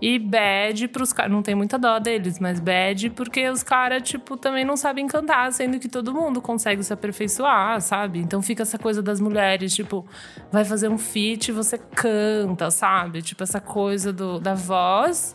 [0.00, 1.32] E bad pros caras.
[1.32, 5.52] Não tem muita dó deles, mas bad porque os caras, tipo, também não sabem cantar,
[5.52, 8.18] sendo que todo mundo consegue se aperfeiçoar, sabe?
[8.18, 10.06] Então fica essa coisa das mulheres, tipo,
[10.52, 13.22] vai fazer um feat e você canta, sabe?
[13.22, 15.34] Tipo, essa coisa do, da voz.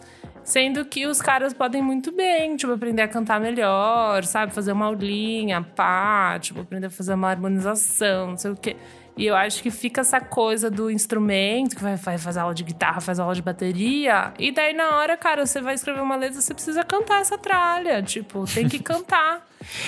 [0.50, 4.52] Sendo que os caras podem muito bem, tipo, aprender a cantar melhor, sabe?
[4.52, 8.76] Fazer uma aulinha, pá, tipo, aprender a fazer uma harmonização, não sei o quê.
[9.16, 13.00] E eu acho que fica essa coisa do instrumento, que vai, fazer aula de guitarra,
[13.00, 14.34] faz aula de bateria.
[14.40, 18.02] E daí, na hora, cara, você vai escrever uma letra, você precisa cantar essa tralha.
[18.02, 19.46] Tipo, tem que cantar.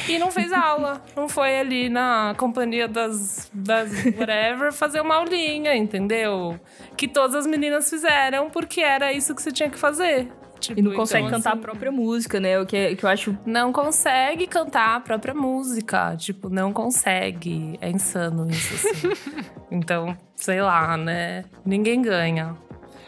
[0.08, 1.02] E não fez aula.
[1.16, 6.60] Não foi ali na companhia das, das whatever fazer uma aulinha, entendeu?
[6.96, 10.30] Que todas as meninas fizeram, porque era isso que você tinha que fazer.
[10.62, 12.60] Tipo, E não consegue então, cantar assim, a própria música, né?
[12.60, 13.36] O que, é- que eu acho.
[13.46, 16.16] Não consegue cantar a própria música.
[16.16, 17.78] Tipo, não consegue.
[17.82, 19.10] É insano isso, assim.
[19.72, 21.46] então, sei lá, né?
[21.66, 22.56] Ninguém ganha.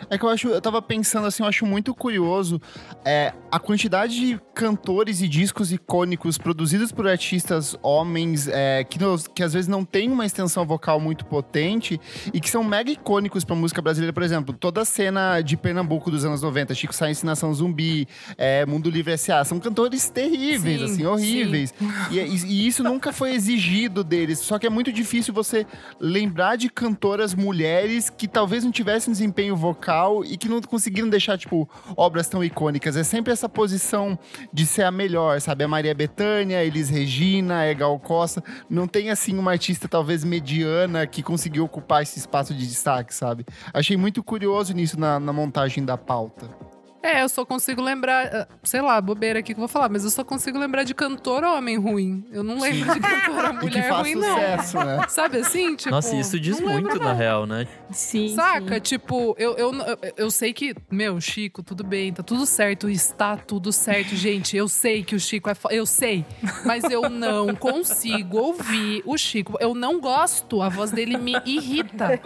[0.10, 2.62] É que eu acho, eu tava pensando assim, eu acho muito curioso
[3.06, 9.28] é, a quantidade de cantores e discos icônicos produzidos por artistas homens é, que, nos-
[9.28, 12.00] que às vezes não tem uma extensão vocal muito potente
[12.34, 14.14] e que são mega icônicos pra música brasileira.
[14.14, 18.66] Por exemplo, toda a cena de Pernambuco dos anos 90, Chico Science Nação Zumbi, é,
[18.66, 21.74] Mundo Livre S.A., são cantores terríveis, Sim, assim, horríveis.
[22.12, 24.40] E, e- e isso nunca foi exigido deles.
[24.40, 25.66] Só que é muito difícil você
[26.00, 29.93] lembrar de cantoras mulheres que talvez não tivessem desempenho vocal
[30.26, 32.96] e que não conseguiram deixar, tipo, obras tão icônicas.
[32.96, 34.18] É sempre essa posição
[34.52, 35.64] de ser a melhor, sabe?
[35.64, 38.44] A Maria Bethânia, a Elis Regina, a Costa.
[38.70, 43.46] Não tem, assim, uma artista talvez mediana que conseguiu ocupar esse espaço de destaque, sabe?
[43.74, 46.73] Achei muito curioso nisso na, na montagem da pauta.
[47.04, 50.06] É, eu só consigo lembrar, ah, sei lá, bobeira aqui que eu vou falar, mas
[50.06, 52.26] eu só consigo lembrar de cantor homem ruim.
[52.32, 54.34] Eu não lembro de cantora E que mulher faz ruim, não.
[54.36, 55.06] sucesso, né?
[55.10, 55.76] Sabe assim?
[55.76, 57.16] Tipo, Nossa, isso diz não muito, na não.
[57.16, 57.68] real, né?
[57.92, 58.34] Sim.
[58.34, 58.76] Saca?
[58.76, 58.80] sim.
[58.80, 59.72] Tipo, eu, eu,
[60.16, 64.56] eu, sei que, meu, Chico, tudo bem, tá tudo certo, está tudo certo, gente.
[64.56, 65.54] Eu sei que o Chico é.
[65.56, 66.26] fo- Eu sei,
[66.66, 69.58] mas eu não consigo ouvir o Chico.
[69.60, 72.18] Eu não gosto, a voz dele me irrita.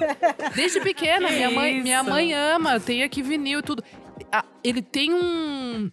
[0.56, 3.84] Desde pequena, Que minha mãe, minha mãe ama, tem aqui vinil e tudo.
[4.64, 5.90] Ele tem um.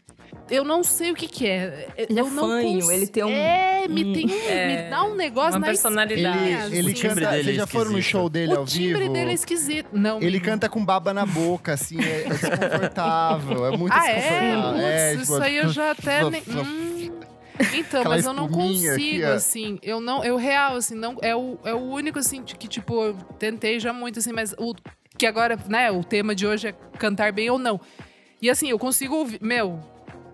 [0.50, 1.88] Eu não sei o que que é.
[1.96, 4.48] Ele é eu não fanho, cons- ele tem um- É, me um- tem um.
[4.48, 6.38] É, me dá um negócio uma na personalidade.
[6.38, 7.30] Ele, espinha, ele O timbre canta.
[7.30, 9.12] dele é Vocês já foram no show dele O ao timbre vivo?
[9.12, 9.88] dele é esquisito.
[9.92, 10.44] Não, Ele menino.
[10.44, 13.66] canta com baba na boca, assim, é, é desconfortável.
[13.66, 14.14] É muito Ah, é?
[14.14, 14.72] desconfortável.
[14.72, 16.30] Putz, É, isso tipo, aí eu já até.
[16.30, 17.10] nem- Hum.
[17.72, 19.78] Então, Aquela mas eu não consigo, assim.
[19.80, 20.24] Eu não.
[20.24, 21.16] Eu real, assim, não.
[21.22, 24.74] É o, é o único, assim, que, tipo, eu tentei já muito, assim, mas o.
[25.16, 27.80] Que agora, né, o tema de hoje é cantar bem ou não.
[28.40, 29.38] E assim, eu consigo ouvir.
[29.42, 29.80] Meu.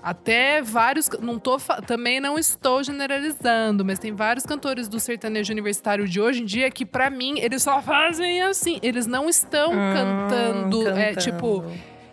[0.02, 1.10] Até vários.
[1.20, 1.58] Não tô.
[1.86, 6.70] Também não estou generalizando, mas tem vários cantores do sertanejo universitário de hoje em dia
[6.70, 8.78] que, pra mim, eles só fazem assim.
[8.82, 10.88] Eles não estão Hum, cantando.
[10.88, 11.62] É, tipo.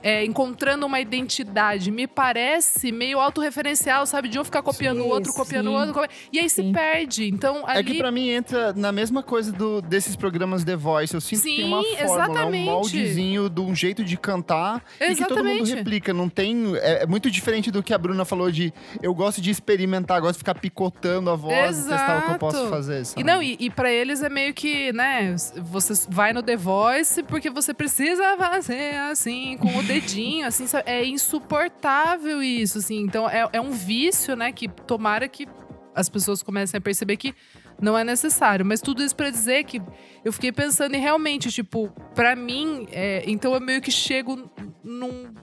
[0.08, 1.92] É, encontrando uma identidade.
[1.92, 4.30] Me parece meio autorreferencial, sabe?
[4.30, 5.76] De um ficar copiando o Sim, outro, copiando o sim.
[5.78, 5.94] outro.
[5.94, 6.72] copi- E aí se Sim.
[6.72, 7.28] perde.
[7.28, 7.80] Então, ali...
[7.80, 11.14] É que pra mim entra na mesma coisa do, desses programas The Voice.
[11.14, 12.62] Eu sinto que tem uma Sim, fórmula, exatamente.
[12.70, 15.76] um moldezinho de um jeito de cantar e que todo mundo Exatamente.
[15.76, 16.14] replica.
[16.14, 16.76] Não tem.
[16.78, 20.34] É, é muito diferente do que a Bruna falou de eu gosto de experimentar, gosto
[20.36, 22.70] de ficar picotando a voz e testar o que eu posso Exato.
[22.70, 23.06] fazer.
[23.06, 23.22] Sabe?
[23.22, 27.24] E não, e, e para eles é meio que, né, você vai no The Voice
[27.24, 33.00] porque você precisa fazer assim, com o dedinho, assim, é insuportável isso, assim.
[33.02, 35.48] Então é, é um vício, né, que tomara que
[35.96, 37.34] as pessoas comecem a perceber que
[37.82, 38.66] não é necessário.
[38.66, 39.82] Mas tudo isso pra dizer que
[40.24, 44.50] eu fiquei pensando em realmente, tipo, pra mim, é, então eu meio que chego
[44.84, 45.34] num,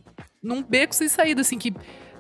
[0.43, 1.73] num beco sem saída, assim, que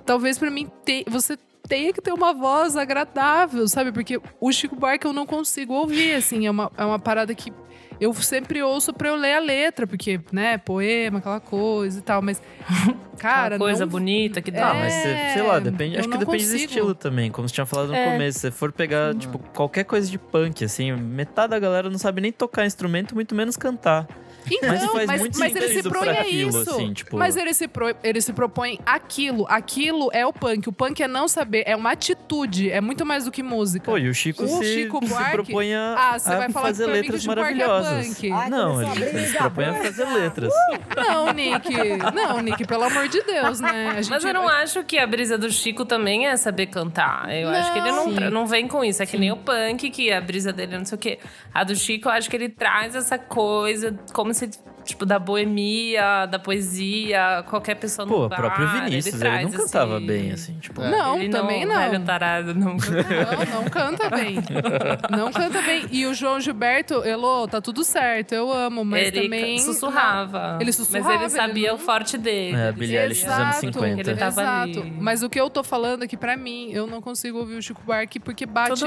[0.04, 1.36] talvez pra mim te- você
[1.68, 3.90] tenha que ter uma voz agradável, sabe?
[3.92, 7.50] Porque o Chico Buarque eu não consigo ouvir, assim, é uma, é uma parada que
[8.00, 12.20] eu sempre ouço pra eu ler a letra, porque, né, poema, aquela coisa e tal,
[12.22, 12.40] mas,
[13.18, 13.90] cara, Uma coisa não...
[13.90, 14.70] bonita que É, dá.
[14.70, 15.94] Ah, mas você, sei lá, depende.
[15.94, 16.64] eu Acho que depende do consigo.
[16.70, 18.12] estilo também, como você tinha falado no É.
[18.12, 18.38] começo.
[18.38, 22.20] Se você for pegar, tipo, qualquer coisa de punk, assim, metade da galera não sabe
[22.20, 24.06] nem tocar instrumento, muito menos cantar.
[24.50, 26.70] Então, Mas mas, faz mas, muito ele se propõe a aquilo, isso.
[26.70, 29.46] assim, tipo- Mas ele se, pro- ele se propõe aquilo.
[29.48, 30.68] Aquilo é o punk.
[30.68, 32.70] O punk é não saber, é uma atitude.
[32.70, 33.90] É muito mais do que música.
[33.90, 36.50] Pô, e o Chico, O se, Chico se Buarque- propõe a, Ah, você a vai
[36.50, 38.06] falar fazer letras é maravilhosas.
[38.08, 38.32] punk.
[38.32, 40.52] Ai, Não, ele, ele se propõe a fazer letras.
[40.96, 41.68] Não, Nick.
[42.14, 43.88] Não, Nick, pelo amor de Deus, né?
[43.90, 47.32] A gente Mas eu não acho que a brisa do Chico também é saber cantar.
[47.34, 48.30] Eu acho que ele não, Não.
[48.30, 49.02] não vem com isso.
[49.02, 51.18] É que nem o punk, que a brisa dele é não sei o quê.
[51.52, 54.50] A do Chico, eu acho que ele traz essa coisa como se,
[54.84, 59.42] tipo, da boemia, da poesia, qualquer pessoa no Pô, o bar, próprio Vinícius, ele, traz
[59.52, 60.82] não cantava esse- bem, assim, tipo...
[60.82, 60.90] É.
[60.90, 61.74] Não, Ele também não.
[61.74, 62.74] Velho tarado, não.
[62.84, 64.36] Não, não canta bem.
[65.10, 65.86] Não canta bem.
[65.90, 69.58] E o João Gilberto, Elô, tá tudo certo, eu amo, mas ele também.
[69.58, 70.58] sussurrava.
[70.60, 72.56] Ele sussurrava, Mas ele ele sabia não- o forte dele.
[72.56, 74.00] É, Ele Billie Eilish dos anos Exato, 50.
[74.10, 74.80] Ele tava Exato.
[74.80, 74.94] ali.
[75.00, 77.62] Mas o que eu tô falando é que, pra mim, eu não consigo ouvir o
[77.62, 78.82] Chico Buarque porque bate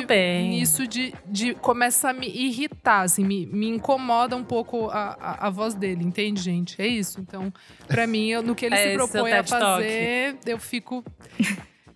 [0.49, 5.47] nisso de, de começa a me irritar, assim, me, me incomoda um pouco a, a,
[5.47, 6.81] a voz dele, entende, gente?
[6.81, 7.19] É isso.
[7.21, 7.51] Então,
[7.87, 9.49] pra mim, eu- no que ele É se propõe a Talk.
[9.83, 11.03] fazer, eu fico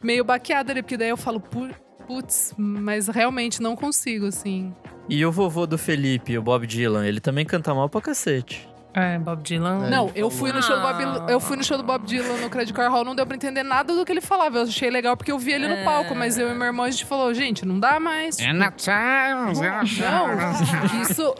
[0.04, 1.69] meio baqueada ali, porque daí eu falo, "Pu-
[2.08, 4.73] putz, mas realmente não consigo, assim.
[5.10, 8.67] E o vovô do Felipe, o Bob Dylan, ele também canta mal pra cacete.
[8.93, 9.88] É, Bob Dylan.
[9.88, 12.38] É, Não, eu fui, no show do Bob, eu fui no show do Bob Dylan
[12.41, 14.58] no Credit Card Hall, não deu pra entender nada do que ele falava.
[14.58, 15.84] Eu achei legal porque eu vi ele no É.
[15.86, 18.38] palco, mas eu e meu irmão a gente falou, gente, não dá mais.
[18.39, 21.36] É Natal, Não, isso,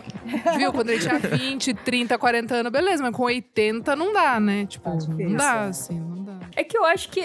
[0.58, 4.66] viu, quando ele tinha 20, 30, 40 anos, beleza, mas com 80 não dá, né?
[4.66, 6.34] Tipo, não dá, assim, não dá.
[6.56, 7.22] É que eu acho que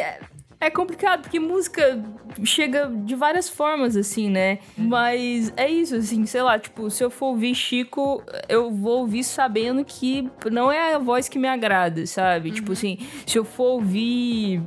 [0.61, 2.03] é, é complicado, porque música
[2.45, 4.59] chega de várias formas, assim, né?
[4.77, 9.25] Mas é isso, assim, sei lá, tipo, se eu for ouvir Chico, eu vou ouvir
[9.25, 12.51] sabendo que não é a voz que me agrada, sabe?
[12.51, 14.63] Tipo assim, se eu for ouvir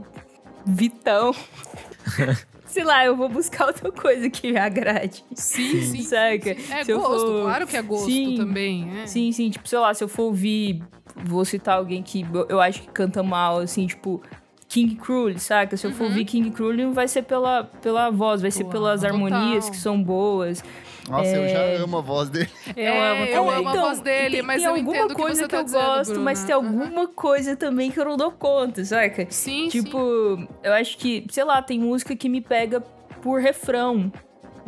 [0.66, 1.34] Vitão.
[2.66, 5.24] Sei lá, eu vou buscar outra coisa que me agrade.
[5.34, 6.04] Sim, sim.
[6.04, 6.52] Saca?
[6.52, 8.36] É Se eu gosto, for- claro que é gosto Sim.
[8.38, 8.88] também.
[9.02, 9.08] É.
[9.08, 10.84] Sim, sim, tipo, sei lá, se eu for ouvir,
[11.16, 14.22] vou citar alguém que eu acho que canta mal, assim, tipo,
[14.70, 15.76] King Cruel, saca?
[15.76, 18.70] Se eu for ouvir King Cruel, não vai ser pela, pela voz, vai ser Pô,
[18.70, 19.16] pelas total.
[19.16, 20.64] harmonias que são boas.
[21.10, 21.48] Nossa, eu É.
[21.78, 22.50] já amo a voz dele.
[22.78, 23.56] Eu É, amo eu também.
[23.58, 25.64] amo a voz dele, tem, mas tem eu alguma que coisa você que tá eu
[25.64, 29.26] dizendo, gosto, mas tem alguma coisa também que eu não dou conta, saca?
[29.32, 30.48] Sim, Tipo, sim.
[30.62, 32.80] eu acho que, sei lá, tem música que me pega
[33.24, 34.12] por refrão,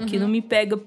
[0.08, 0.24] que Uhum.
[0.24, 0.80] não me pega.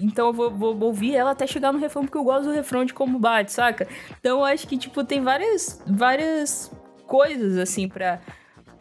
[0.00, 2.84] Então eu vou, vou ouvir ela até chegar no refrão, porque eu gosto do refrão
[2.84, 3.88] de como bate, saca?
[4.20, 6.70] Então eu acho que, tipo, tem várias, várias
[7.08, 8.20] coisas, assim, pra,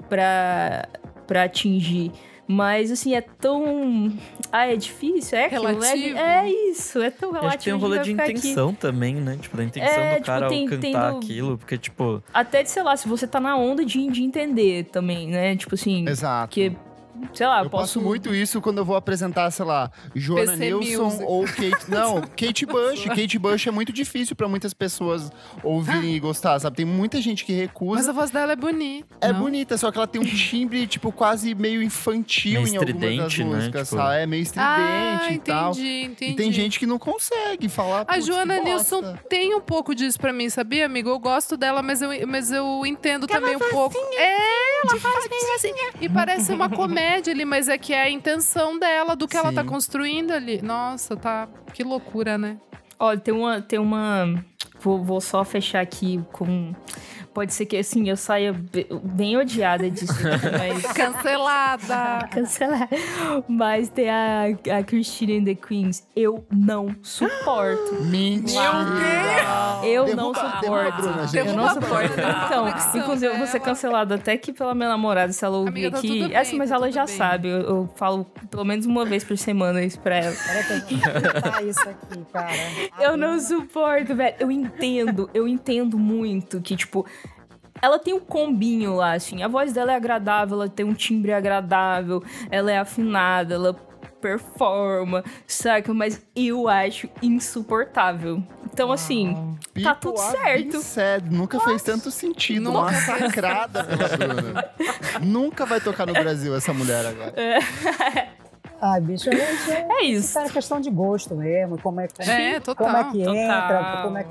[0.08, 0.88] pra,
[1.26, 2.12] pra atingir.
[2.50, 4.14] Mas, assim, é tão.
[4.54, 5.38] Ah, é difícil?
[5.38, 5.72] É aquilo, né?
[5.74, 6.18] Relativo.
[6.18, 7.48] É isso, é tão relativo.
[7.50, 8.32] acho que tem um rolê de ficar aqui.
[8.34, 9.38] intenção também, né?
[9.42, 11.58] Tipo, da intenção É, do tipo, cara tem- ao cantar do- aquilo.
[11.58, 15.28] Porque, tipo, Até, de, sei lá, se você tá na onda de, de entender também,
[15.28, 15.58] né?
[15.58, 16.50] Tipo assim, Exato.
[16.54, 16.72] que,
[17.34, 17.84] sei lá, eu posso...
[17.84, 21.24] passo muito isso quando eu vou apresentar, sei lá, Joana PC Nilsson Music.
[21.26, 21.78] ou Kate.
[21.90, 23.06] Não, Kate Bush.
[23.06, 25.32] Kate Bush é muito difícil pra muitas pessoas
[25.64, 26.78] ouvirem e gostar, sabe?
[26.78, 28.10] Tem muita gente que Mas recusa.
[28.10, 29.08] a voz dela é bonita.
[29.22, 29.40] É não?
[29.42, 33.38] bonita, só que ela tem um timbre, tipo, quase meio infantil Meio em algumas das
[33.38, 33.46] né?
[33.46, 34.16] músicas, Tipo- sabe?
[34.22, 35.72] É meio estridente Ah, e tal.
[35.72, 36.32] entendi, entendi.
[36.32, 38.02] E tem gente que não consegue falar.
[38.02, 41.10] A "Putz, que Joana bosta." Nilson tem um pouco disso pra mim, sabia, amigo?
[41.10, 43.98] Eu gosto dela, mas eu, mas eu entendo também um pouco.
[44.18, 45.72] É, ela faz bem assim.
[46.02, 49.52] E parece uma comédia ali, mas é que é a intenção dela, do que ela
[49.52, 49.68] tá Sim.
[49.68, 50.62] construindo ali.
[50.62, 51.48] Nossa, tá.
[51.74, 52.58] Que loucura, né?
[53.00, 53.62] Olha, tem uma...
[53.62, 54.44] Tem uma...
[54.80, 56.74] Vou, vou só fechar aqui com
[57.38, 60.12] pode ser que assim eu saia be- bem odiada disso,
[60.58, 62.28] mas Cancelada!
[62.32, 62.90] cancelar.
[63.48, 64.46] Mas tem a,
[64.80, 67.94] a Christine and the Queens, eu não suporto.
[68.10, 68.62] Mentira!
[69.84, 71.02] Eu Derruba- não suporto.
[71.02, 72.14] Bruna, eu não suporto.
[72.48, 75.92] Então, inclusive eu vou ser cancelada até que pela minha namorada, se ela ouvir Amiga,
[75.92, 76.08] tá aqui.
[76.08, 77.16] tudo bem, assim, mas tá ela tudo já bem.
[77.16, 77.48] sabe.
[77.50, 80.32] Eu, eu falo pelo menos uma vez por semana isso pra ela.
[80.34, 82.52] Isso aqui, cara.
[83.00, 84.36] Eu não suporto, velho.
[84.40, 87.06] Eu entendo, eu entendo muito que, tipo,
[87.82, 89.44] ela tem um combinho lá, assim.
[89.44, 93.74] A voz dela é agradável, ela tem um timbre agradável, ela é afinada, ela
[94.22, 95.94] performa, saca?
[95.94, 98.44] Mas eu acho insuportável.
[98.66, 99.34] Então, assim,
[99.84, 100.80] tá People tudo certo.
[100.82, 101.30] sad.
[101.30, 102.64] Nunca fez tanto sentido.
[102.64, 104.66] Nunca Massacrada pela Bruna.
[105.22, 107.34] Nunca vai tocar no Brasil essa mulher agora.
[108.82, 110.38] Ai, bicho, gente, é, É isso.
[110.38, 111.80] é questão de gosto mesmo.
[111.82, 112.88] Como é, como, É, total.
[112.88, 113.36] como é que Total.
[113.36, 114.26] entra, como é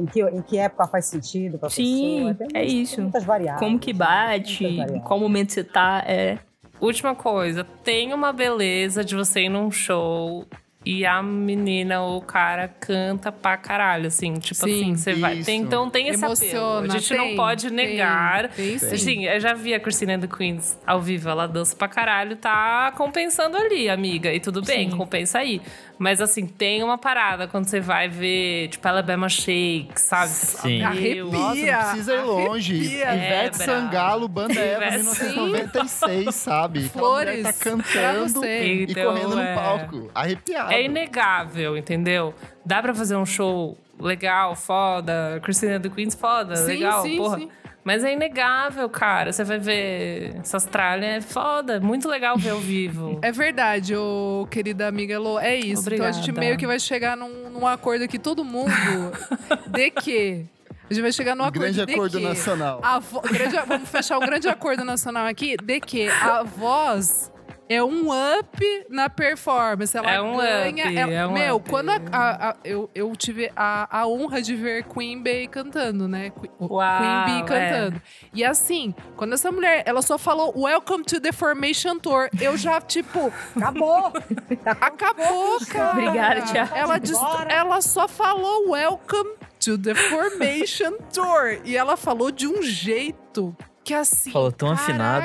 [0.00, 2.34] em, que, em que época faz sentido pra Sim, pessoa.
[2.34, 2.96] Tem é isso.
[2.96, 3.60] tem muitas variáveis.
[3.60, 6.38] Como que bate, Muitas em qual momento você tá, é.
[6.80, 10.44] Última coisa, tem uma beleza de você ir num show
[10.84, 14.34] e a menina ou o cara canta pra caralho, assim.
[14.34, 15.42] Tipo Sim, assim, você vai.
[15.42, 16.78] Tem, então tem esse apelo.
[16.78, 18.48] A gente tem, não pode tem, negar.
[18.50, 18.94] Tem, sim.
[18.94, 22.92] Assim, eu já vi a Christina the Queens ao vivo, ela dança pra caralho, tá
[22.96, 24.32] compensando ali, amiga.
[24.32, 24.96] E tudo bem, Sim.
[24.96, 25.60] compensa aí.
[25.98, 30.28] Mas assim, tem uma parada quando você vai ver, tipo, Alabama Shake, sabe?
[30.30, 30.78] Sim.
[30.78, 31.24] "Meu, Arrepia.
[31.24, 32.74] Nossa, não precisa ir longe.
[33.04, 33.14] Arrepia.
[33.14, 36.78] Ivete É, Sangalo, Banda Eva, Ivete, 1996, sabe?
[36.80, 39.50] Mulher Flores tá cantando e Então, correndo é.
[39.54, 40.10] no palco.
[40.14, 40.72] Arrepiado.
[40.72, 42.34] É inegável, entendeu?
[42.66, 45.40] Dá pra fazer um show legal, foda.
[45.42, 47.38] Christina the Queens, foda, Sim, legal, sim, porra.
[47.38, 47.48] sim.
[47.84, 49.30] Mas é inegável, cara.
[49.32, 51.78] Você vai ver essas tralhas, é foda.
[51.80, 53.18] Muito legal ver ao vivo.
[53.20, 55.38] É verdade, ô querida amiga Lô.
[55.38, 55.92] É isso.
[55.92, 56.40] Então a gente Obrigada.
[56.46, 58.72] meio que vai chegar num, num acordo aqui, todo mundo,
[59.68, 60.46] de que.
[60.90, 62.80] A gente vai chegar num Um acordo grande de acordo que nacional.
[62.82, 67.32] a vo- grande- vamos fechar um grande acordo nacional aqui de que a voz
[67.68, 68.08] é um
[68.38, 69.96] up na performance.
[69.96, 70.84] Ela É um ganha.
[70.86, 71.70] up, ela- é um meu, up.
[71.70, 76.06] quando a- a- a- eu, eu tive a, a honra de ver Queen Bey cantando,
[76.06, 76.30] né?
[76.30, 77.44] Que- o- Uau, Queen Bee é.
[77.70, 78.02] cantando.
[78.32, 82.80] E assim, quando essa mulher, ela só falou Welcome to the Formation Tour, eu já,
[82.80, 84.12] tipo, Acabou!
[84.80, 85.90] acabou, cara.
[85.92, 86.68] Obrigada, Tia.
[86.74, 87.52] Ela, Bora.
[87.52, 91.60] ela só falou Welcome to the Formation Tour.
[91.64, 94.30] E ela falou de um jeito que assim.
[94.30, 94.82] Falou tão caraca,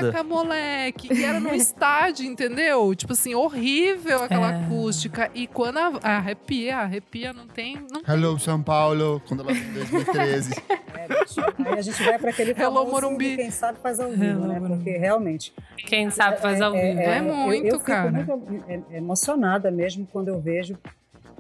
[0.09, 0.23] afinada.
[0.23, 1.11] moleque.
[1.13, 2.93] E era no estádio, entendeu?
[2.93, 4.55] Tipo assim, horrível aquela É.
[4.65, 5.31] acústica.
[5.33, 7.77] E quando a, a arrepia, arrepia, não tem.
[7.91, 10.51] Não Hello, São Paulo, quando ela em 2013.
[10.99, 11.39] É, bicho.
[11.65, 13.37] Aí a gente vai para aquele Hello, Morumbi.
[13.37, 14.59] quem sabe faz ao vivo, Hello, né?
[14.59, 14.83] Morumbi.
[14.83, 15.53] Porque realmente...
[15.77, 16.99] Quem sabe faz ao vivo.
[16.99, 18.11] É eu- muito, eu, fico cara.
[18.11, 20.77] muito é, emocionada mesmo quando eu vejo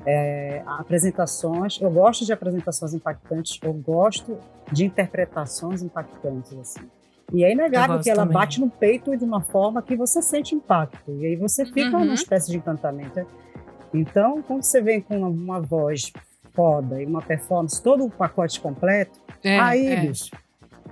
[0.05, 1.77] é, apresentações.
[1.81, 4.37] Eu gosto de apresentações impactantes, eu gosto
[4.71, 6.87] de interpretações impactantes, assim.
[7.31, 8.33] E é inegável que ela também.
[8.33, 11.11] bate no peito de uma forma que você sente impacto.
[11.19, 12.05] E aí você fica Uhum.
[12.05, 13.25] numa espécie de encantamento.
[13.93, 16.11] Então, quando você vem com uma, uma voz
[16.53, 19.95] foda e uma performance, todo o pacote completo, É, aí, é.
[20.07, 20.31] bicho.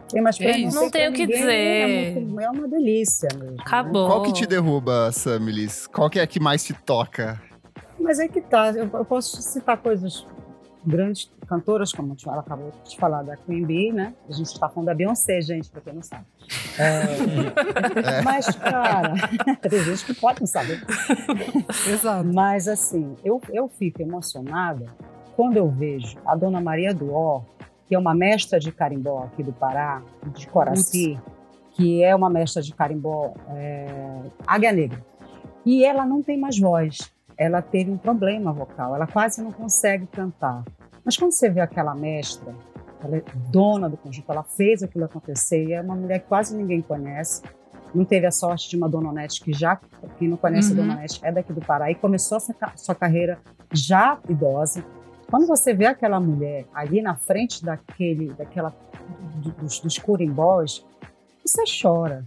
[0.09, 0.75] Tem mais É isso.
[0.75, 1.53] Não tem o que ninguém, dizer.
[1.53, 3.55] É, muito- é uma delícia mesmo.
[3.55, 3.57] né?
[3.59, 4.07] Acabou.
[4.07, 5.85] Qual que te derruba, Samilis?
[5.87, 7.41] Qual que é a que mais te toca?
[7.99, 10.25] Mas é que tá, eu, eu posso citar coisas
[10.87, 14.13] grandes cantoras, como ela acabou de falar da Queen Bee, né?
[14.29, 16.25] A gente está falando da Beyoncé, gente, pra quem não sabe.
[16.79, 19.13] É, Mas, cara,
[19.69, 20.81] tem gente que pode não saber.
[21.91, 22.25] Exato.
[22.33, 24.85] Mas, assim, eu, eu fico emocionada
[25.35, 27.41] quando eu vejo a Dona Maria do Ó,
[27.85, 30.01] que é uma mestra de carimbó aqui do Pará,
[30.33, 31.19] de Coraci,
[31.73, 35.05] que é uma mestra de carimbó é, Águia Negra.
[35.65, 37.11] E ela não tem mais voz.
[37.37, 40.63] Ela teve um problema vocal, ela quase não consegue cantar.
[41.05, 42.53] Mas quando você vê aquela mestra,
[43.03, 46.55] ela é dona do conjunto, ela fez aquilo acontecer, e é uma mulher que quase
[46.57, 47.43] ninguém conhece.
[47.93, 49.79] Não teve a sorte de uma Dona Onete, que já,
[50.17, 50.79] quem não conhece Uhum.
[50.79, 53.37] a Dona Onete, é daqui do Pará, e começou ca- sua carreira
[53.71, 54.83] já idosa.
[55.29, 58.73] Quando você vê aquela mulher ali na frente daquele, daquela,
[59.35, 60.85] do- dos, dos curimbós,
[61.45, 62.25] você chora,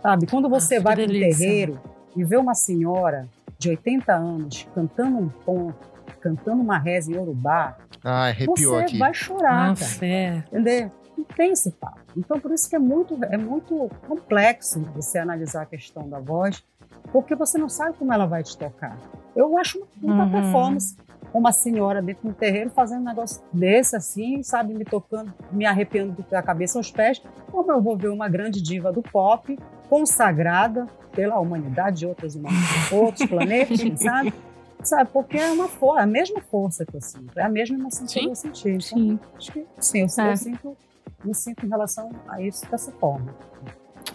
[0.00, 0.26] sabe?
[0.26, 1.38] Quando você Ah, vai para delícia.
[1.38, 1.80] terreiro
[2.16, 3.28] e vê uma senhora
[3.64, 5.74] de 80 anos cantando um ponto,
[6.20, 8.98] cantando uma reza em Urubá, Ah, você aqui.
[8.98, 9.68] vai chorar, cara.
[9.70, 10.36] Nossa, é.
[10.52, 10.90] Entender?
[11.16, 12.00] Não tem esse papo.
[12.16, 16.62] Então, por isso que é muito, é muito complexo você analisar a questão da voz,
[17.12, 18.98] porque você não sabe como ela vai te tocar.
[19.34, 20.30] Eu acho uma, uma Uhum.
[20.30, 20.96] performance.
[21.34, 25.66] Uma senhora dentro de um terreiro fazendo um negócio desse assim, sabe, me tocando, me
[25.66, 27.20] arrepiando da cabeça aos pés,
[27.50, 29.58] como eu vou ver uma grande diva do pop,
[29.90, 32.50] consagrada pela humanidade de outras, huma-
[32.92, 34.32] outros planetas, sabe?
[34.82, 38.06] Sabe, porque é uma força, a mesma força que eu sinto, é a mesma emoção
[38.06, 38.68] que Sim, eu senti.
[38.68, 39.18] Então, Sim.
[39.36, 40.32] Acho que sim, eu, É.
[40.32, 40.76] eu sinto
[41.24, 43.34] me sinto em relação a isso dessa forma.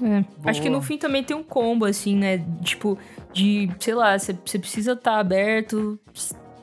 [0.01, 0.24] É.
[0.49, 2.38] Acho que no fim também tem um combo, assim, né?
[2.61, 2.97] Tipo,
[3.34, 5.99] de, sei lá, você precisa estar aberto,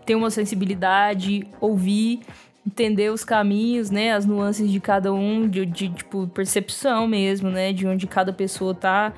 [0.07, 2.21] ter uma sensibilidade, ouvir,
[2.67, 4.13] entender os caminhos, né?
[4.13, 7.73] As nuances de cada um, de, de, tipo, percepção mesmo, né?
[7.73, 9.13] De onde cada pessoa tá.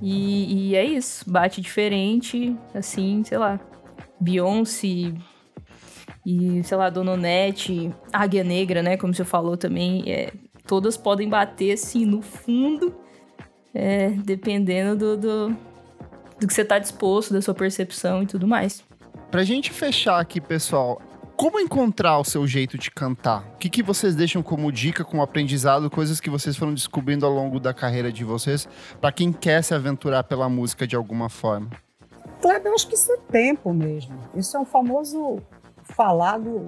[0.00, 1.28] E, e é isso.
[1.28, 3.58] Bate diferente, assim, sei lá.
[4.20, 5.14] Beyoncé
[6.26, 8.96] e, sei lá, Dona Onete, Águia Negra, né?
[8.96, 10.04] Como você falou também.
[10.06, 10.32] É,
[10.66, 12.94] todas podem bater, assim, no fundo.
[13.74, 15.56] É, dependendo do, do,
[16.40, 18.84] do que você tá disposto, da sua percepção e tudo mais.
[19.30, 21.02] Pra gente fechar aqui, pessoal,
[21.36, 23.44] como encontrar o seu jeito de cantar?
[23.54, 27.32] O que, que vocês deixam como dica, como aprendizado, coisas que vocês foram descobrindo ao
[27.32, 28.66] longo da carreira de vocês,
[29.00, 31.68] pra quem quer se aventurar pela música de alguma forma?
[32.40, 34.18] Kleber, eu acho que isso é tempo mesmo.
[34.34, 35.42] Isso é um famoso
[35.82, 36.66] falado,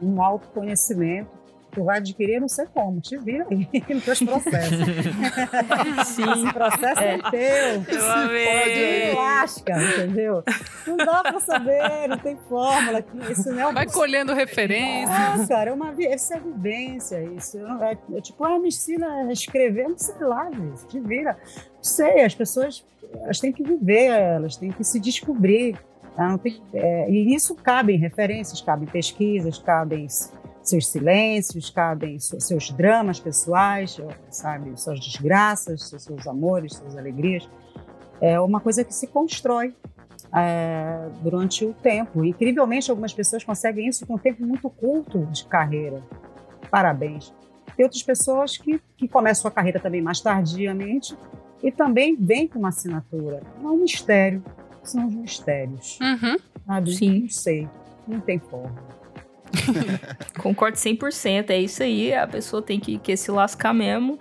[0.00, 1.37] um autoconhecimento.
[1.78, 4.78] Tu vai adquirir, não sei como, te vira aí nos teus processos.
[6.06, 6.24] Sim.
[6.32, 7.96] Esse processo é, teu.
[7.96, 9.14] Eu amei.
[9.14, 10.42] Pode lasca, entendeu?
[10.86, 13.04] Não dá pra saber, não tem fórmula.
[13.30, 15.14] Isso não é Vai colhendo referência.
[15.14, 17.58] Ah, cara, é uma, isso é vivência, isso.
[17.82, 21.36] É, é tipo, ah, me ensina a escrever, não sei lá, gente, te vira.
[21.76, 22.84] Não sei, as pessoas
[23.22, 25.76] elas têm que viver, elas têm que se descobrir.
[26.16, 26.28] tá?
[26.28, 30.32] Não tem, é, e nisso cabem referências, cabem pesquisas, cabem s-
[30.68, 34.00] seus silêncios, cabem seus dramas pessoais,
[34.30, 37.48] sabe, suas desgraças, seus, seus amores, suas alegrias.
[38.20, 39.74] É uma coisa que se constrói
[40.34, 42.24] é, durante o tempo.
[42.24, 46.02] Incrivelmente, algumas pessoas conseguem isso com um tempo muito curto de carreira.
[46.70, 47.32] Parabéns.
[47.76, 51.16] Tem outras pessoas que, que começam a carreira também mais tardiamente
[51.62, 53.42] e também vêm com uma assinatura.
[53.60, 54.42] Não é um mistério,
[54.82, 55.98] são os mistérios.
[56.00, 56.36] Uhum.
[56.66, 56.92] Sabe?
[56.92, 57.20] Sim.
[57.20, 57.68] Não sei,
[58.06, 58.97] não tem forma.
[60.38, 61.50] Concordo 100%.
[61.50, 62.14] É isso aí.
[62.14, 64.18] A pessoa tem que, que se lascar mesmo,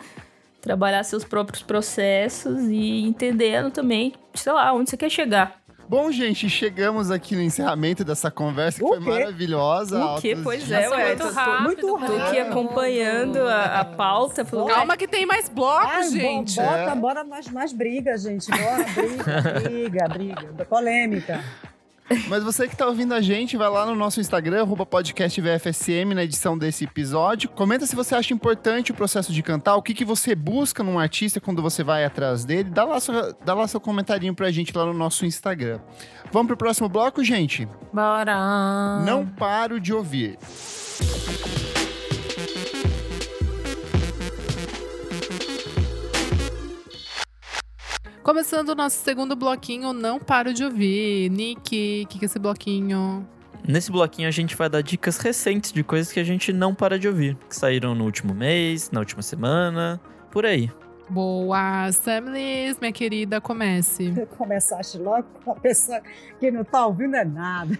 [0.61, 5.57] trabalhar seus próprios processos e entendendo também, sei lá, onde você quer chegar.
[5.89, 9.05] Bom, gente, chegamos aqui no encerramento dessa conversa que O foi quê?
[9.09, 9.97] maravilhosa.
[10.03, 10.31] O quê?
[10.31, 11.05] altas Pois é, ué.
[11.07, 11.63] muito tô- tô- rápido.
[11.63, 12.21] muito Tô rápido.
[12.23, 14.43] aqui acompanhando a, a pauta.
[14.43, 16.57] falou, Calma que tem mais blocos, gente.
[16.57, 16.95] Bota, É.
[16.95, 18.47] bora mais, mais briga, gente.
[18.51, 18.83] Bora,
[19.63, 20.65] briga, briga, briga.
[20.65, 21.41] Polêmica.
[22.27, 26.13] Mas você que tá ouvindo a gente, vai lá no nosso Instagram, arroba podcast VFSM,
[26.13, 27.49] na edição desse episódio.
[27.49, 30.97] Comenta se você acha importante o processo de cantar, o que, que você busca num
[30.97, 32.69] artista quando você vai atrás dele.
[32.69, 35.79] Dá lá, sua, dá lá seu comentarinho pra gente lá no nosso Instagram.
[36.31, 37.67] Vamos pro próximo bloco, gente?
[37.93, 39.03] Bora.
[39.05, 40.37] Não paro de ouvir.
[48.27, 51.29] Começando o nosso segundo bloquinho, não paro de ouvir.
[51.31, 53.25] Nick, o que, que é esse bloquinho?
[53.65, 56.99] Nesse bloquinho a gente vai dar dicas recentes de coisas que a gente não para
[56.99, 59.97] de ouvir, que saíram no último mês, na última semana,
[60.29, 60.69] por aí.
[61.09, 64.13] Boa, Samlis, minha querida, comece.
[64.37, 66.01] Começaste logo com a pessoa
[66.37, 67.79] que não tá ouvindo é nada.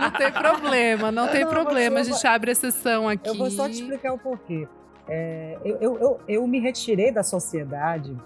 [0.00, 2.00] Não tem problema, não tem Não, problema.
[2.00, 3.28] A gente abre a sessão aqui.
[3.28, 4.66] Eu vou só te explicar o porquê.
[5.08, 8.14] É, eu, eu, eu, eu me retirei da sociedade.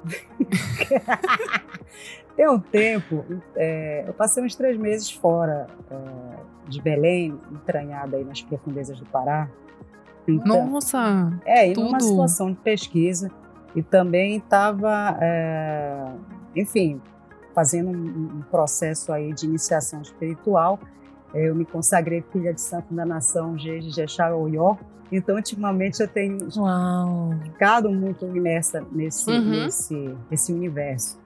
[2.34, 3.24] Tem um tempo,
[3.54, 9.06] é, eu passei uns três meses fora é, de Belém, entranhada aí nas profundezas do
[9.06, 9.48] Pará.
[10.26, 12.08] Então, Nossa, é, e numa tudo.
[12.08, 13.30] situação de pesquisa
[13.74, 15.18] e também estava,
[16.54, 17.00] enfim,
[17.54, 20.78] fazendo um, um processo aí de iniciação espiritual.
[21.34, 24.76] Eu me consagrei filha de santo da nação Jeje Jexá Oyó.
[25.10, 27.34] Então, ultimamente, eu tenho Uau.
[27.42, 29.50] ficado muito imersa nesse, Uhum.
[29.64, 31.20] nesse, nesse universo.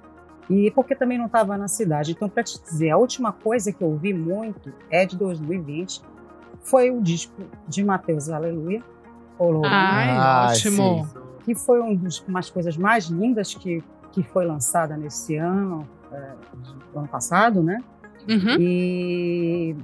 [0.50, 2.12] E porque também não estava na cidade.
[2.12, 6.02] Então, para te dizer, a última coisa que eu ouvi muito é de 2020,
[6.62, 7.32] foi o disco
[7.68, 8.82] de Mateus Aleluia,
[9.64, 11.04] Ai, ótimo.
[11.06, 11.20] sim.
[11.44, 13.82] que foi um dos, uma das coisas mais lindas que,
[14.12, 16.32] que foi lançada nesse ano, é,
[16.94, 17.78] ano passado, né?
[18.28, 18.56] Uhum.
[18.58, 19.76] E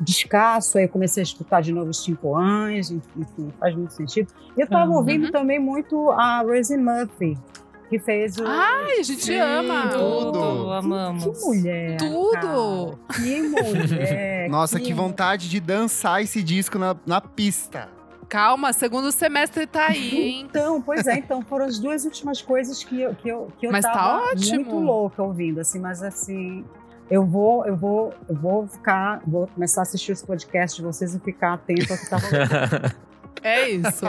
[0.00, 4.28] descasso, aí eu comecei a escutar de novo os Cinco Anjos, enfim, faz muito sentido.
[4.56, 4.96] E eu estava Uhum.
[4.98, 7.36] ouvindo também muito a Rosie Murphy,
[7.88, 8.44] que fez o...
[8.46, 9.88] Ai, a gente Sim, ama.
[9.88, 10.32] tudo.
[10.32, 11.24] Tudo, amamos.
[11.24, 11.96] Que mulher!
[11.98, 12.32] Tudo.
[12.32, 13.22] cara.
[13.22, 14.48] Que mulher!
[14.50, 17.88] Nossa, que vontade de dançar esse disco na, na pista.
[18.28, 20.46] Calma, segundo semestre tá aí, hein?
[20.50, 23.70] Então, pois é, então foram as duas últimas coisas que eu, que eu, que eu
[23.70, 24.56] Mas tá tava ótimo.
[24.64, 26.64] muito louca ouvindo, assim, mas assim,
[27.10, 31.14] eu vou, eu vou, eu vou ficar, vou começar a assistir os podcasts de vocês
[31.14, 32.26] e ficar atento ao que tava
[33.42, 34.04] É isso.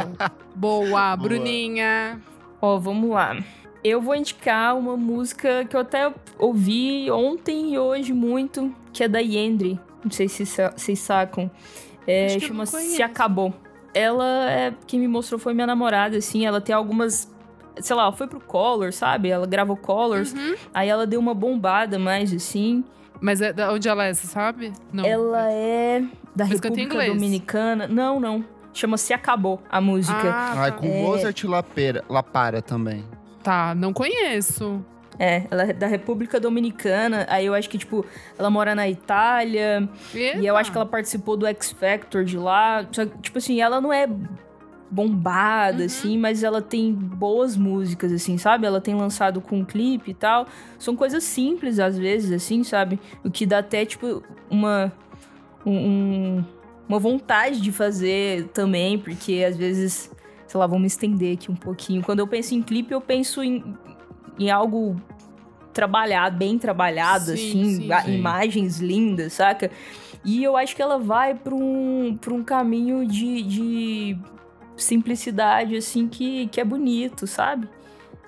[0.56, 2.20] Boa, Bruninha.
[2.62, 3.38] Ó, vamos lá.
[3.84, 9.08] Eu vou indicar uma música que eu até ouvi ontem e hoje muito, que é
[9.08, 9.80] da Yendre.
[10.04, 11.52] Não sei se vocês sacam.
[12.08, 12.66] É, chama.
[12.66, 13.54] Se Acabou.
[13.94, 14.74] ela é.
[14.88, 16.46] Quem me mostrou foi minha namorada, assim.
[16.46, 17.32] Ela tem algumas.
[17.82, 19.30] Sei lá, ela foi pro Color, sabe?
[19.30, 20.34] Ela gravou Colors.
[20.34, 20.56] Uhum.
[20.74, 22.84] Aí ela deu uma bombada mais, assim.
[23.20, 24.72] Mas é da onde ela é, você sabe?
[24.94, 25.04] Não.
[25.06, 26.02] Ela é
[26.36, 27.06] da Mas República?
[27.08, 27.88] Dominicana.
[27.88, 28.46] Não, não.
[28.74, 30.16] Chama Se Acabou a música.
[30.24, 30.78] Ah, Ai, tá.
[30.78, 31.02] com É.
[31.02, 33.04] Mozart La Pera- La Para também.
[33.42, 34.84] Tá, não conheço.
[35.18, 37.26] É, ela é da República Dominicana.
[37.28, 38.06] Aí eu acho que, tipo,
[38.38, 39.90] ela mora na Itália.
[40.14, 42.86] E eu acho que ela participou do X Factor de lá.
[42.92, 44.08] Só que, tipo assim, ela não é
[44.90, 48.66] bombada, assim, mas ela tem boas músicas, assim, sabe?
[48.66, 50.48] Ela tem lançado com um clipe e tal.
[50.80, 53.00] São coisas simples, às vezes, assim, sabe?
[53.24, 54.92] O que dá até, tipo, uma.
[55.66, 55.72] um-
[56.40, 56.46] um-
[56.88, 60.10] uma vontade de fazer também, porque às vezes,
[60.48, 62.02] sei lá, vamos me estender aqui um pouquinho.
[62.02, 63.62] Quando eu penso em clipe, eu penso em,
[64.40, 64.96] em algo
[65.74, 68.16] trabalhado, bem trabalhado, Sim, assim, sim, sim.
[68.18, 69.70] imagens lindas, saca?
[70.24, 74.18] E eu acho que ela vai pra um, pra um caminho de, de
[74.78, 77.68] simplicidade, assim, que, que é bonito, sabe?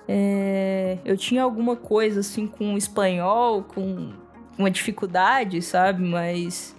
[0.08, 4.12] É, eu tinha alguma coisa, assim, com o espanhol, com
[4.58, 6.02] uma dificuldade, sabe?
[6.02, 6.74] Mas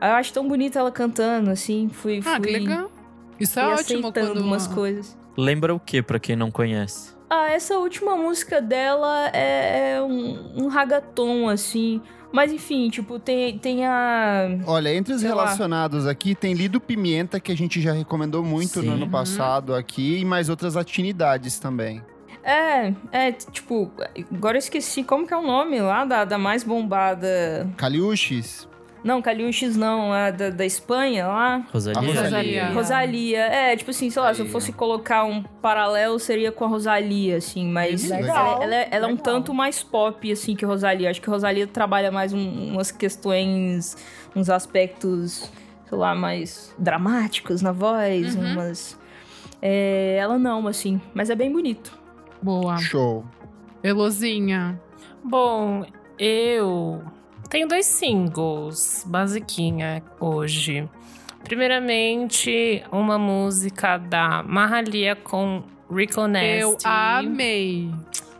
[0.00, 1.88] eu acho tão bonita ela cantando, assim.
[1.92, 2.90] Fui, Ah, que legal.
[3.38, 5.16] Isso é ótimo aceitando quando umas uma- coisas.
[5.36, 7.12] Lembra o que pra quem não conhece?
[7.28, 12.00] Ah, essa última música dela é, é um, um ragaton, assim.
[12.32, 14.48] Mas enfim, tipo, tem, tem a.
[14.66, 15.42] Olha, entre os Sei lá.
[15.44, 18.86] relacionados aqui, tem Lido Pimenta, que a gente já recomendou muito Sim.
[18.86, 22.02] no ano passado aqui, e mais outras atinidades também.
[22.42, 23.92] É, é, tipo,
[24.32, 27.70] agora eu esqueci como que é o nome lá da, da mais bombada.
[27.76, 28.68] Caliuches?
[29.04, 31.66] Não, Caliuches não, a da, da Espanha lá.
[31.72, 32.00] Rosalia?
[32.22, 32.68] Rosalia.
[32.70, 33.38] Rosalia.
[33.46, 37.38] É, tipo assim, sei lá, se eu fosse colocar um paralelo, seria com a Rosalia,
[37.38, 38.36] assim, mas Legal.
[38.56, 41.10] ela, ela é- ela é um tanto mais pop, assim, que Rosalia.
[41.10, 43.96] Acho que Rosalia trabalha mais um- umas questões,
[44.36, 45.50] uns aspectos,
[45.88, 48.52] sei lá, mais dramáticos na voz, Uhum.
[48.52, 48.96] umas...
[49.60, 51.92] É, ela não, assim, mas é bem bonito.
[52.40, 52.76] Boa.
[52.78, 53.24] Show.
[53.82, 54.80] Elozinha.
[55.24, 55.84] Bom,
[56.18, 57.02] eu
[57.52, 60.88] tenho dois singles, basiquinha, hoje.
[61.44, 65.62] Primeiramente, uma música da Mahalia com
[65.94, 66.60] Rico Nasty.
[66.60, 67.90] Eu amei.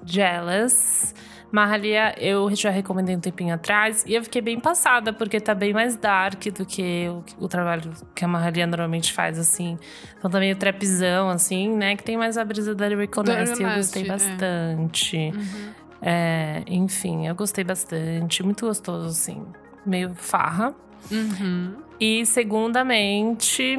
[0.07, 1.15] Jealous.
[1.53, 5.75] Mahalia, eu já recomendei um tempinho atrás e eu fiquei bem passada, porque tá bem
[5.75, 9.77] mais dark do que o, o trabalho que a Mahalia normalmente faz, assim.
[10.17, 11.95] Então tá meio trapzão, assim, né?
[11.95, 14.07] Que tem mais a brisa da Rico Nasty, eu gostei é.
[14.07, 15.17] bastante.
[15.19, 15.82] Uhum.
[16.03, 18.43] É, enfim, eu gostei bastante.
[18.43, 19.45] Muito gostoso, assim.
[19.87, 20.75] Meio farra.
[21.11, 21.75] Uhum.
[22.01, 23.79] E, segundamente,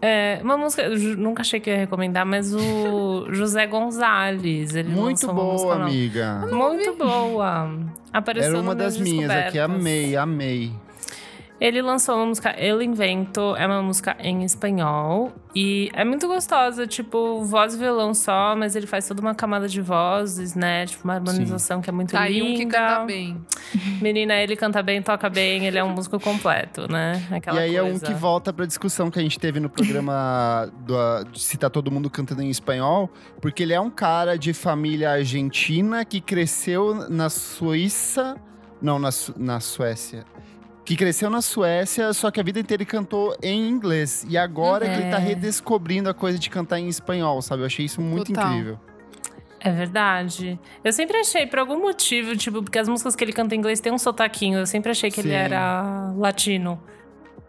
[0.00, 0.82] é, uma música.
[0.82, 4.74] Eu nunca achei que ia recomendar, mas o José Gonzalez.
[4.74, 5.84] Ele Muito música boa, nova.
[5.84, 6.46] amiga.
[6.50, 7.70] Muito boa.
[8.12, 10.72] Apareceu Era uma das minhas aqui, amei, amei.
[11.58, 15.32] Ele lançou uma música Eu Invento, é uma música em espanhol.
[15.54, 19.66] E é muito gostosa, tipo, voz e violão só, mas ele faz toda uma camada
[19.66, 20.84] de vozes, né?
[20.84, 22.50] Tipo, uma harmonização que é muito Tá aí linda.
[22.50, 23.40] um que canta bem.
[24.02, 27.26] Menina, ele canta bem, toca bem, ele é um músico completo, né?
[27.30, 28.04] Aquela e aí é um coisa.
[28.06, 31.90] que volta pra discussão que a gente teve no programa do, de se tá todo
[31.90, 37.30] mundo cantando em espanhol, porque ele é um cara de família argentina que cresceu na
[37.30, 38.36] Suíça.
[38.82, 40.24] Não, na, Su- na Suécia.
[40.86, 44.24] Que cresceu na Suécia, só que a vida inteira ele cantou em inglês.
[44.28, 45.20] E agora que ele tá É.
[45.20, 47.62] redescobrindo a coisa de cantar em espanhol, sabe?
[47.62, 48.52] Eu achei isso muito Total.
[48.52, 48.78] incrível.
[49.58, 50.58] É verdade.
[50.84, 53.80] Eu sempre achei, por algum motivo, tipo, porque as músicas que ele canta em inglês
[53.80, 54.60] tem um sotaquinho.
[54.60, 55.34] Eu sempre achei que ele Sim.
[55.34, 56.80] era latino.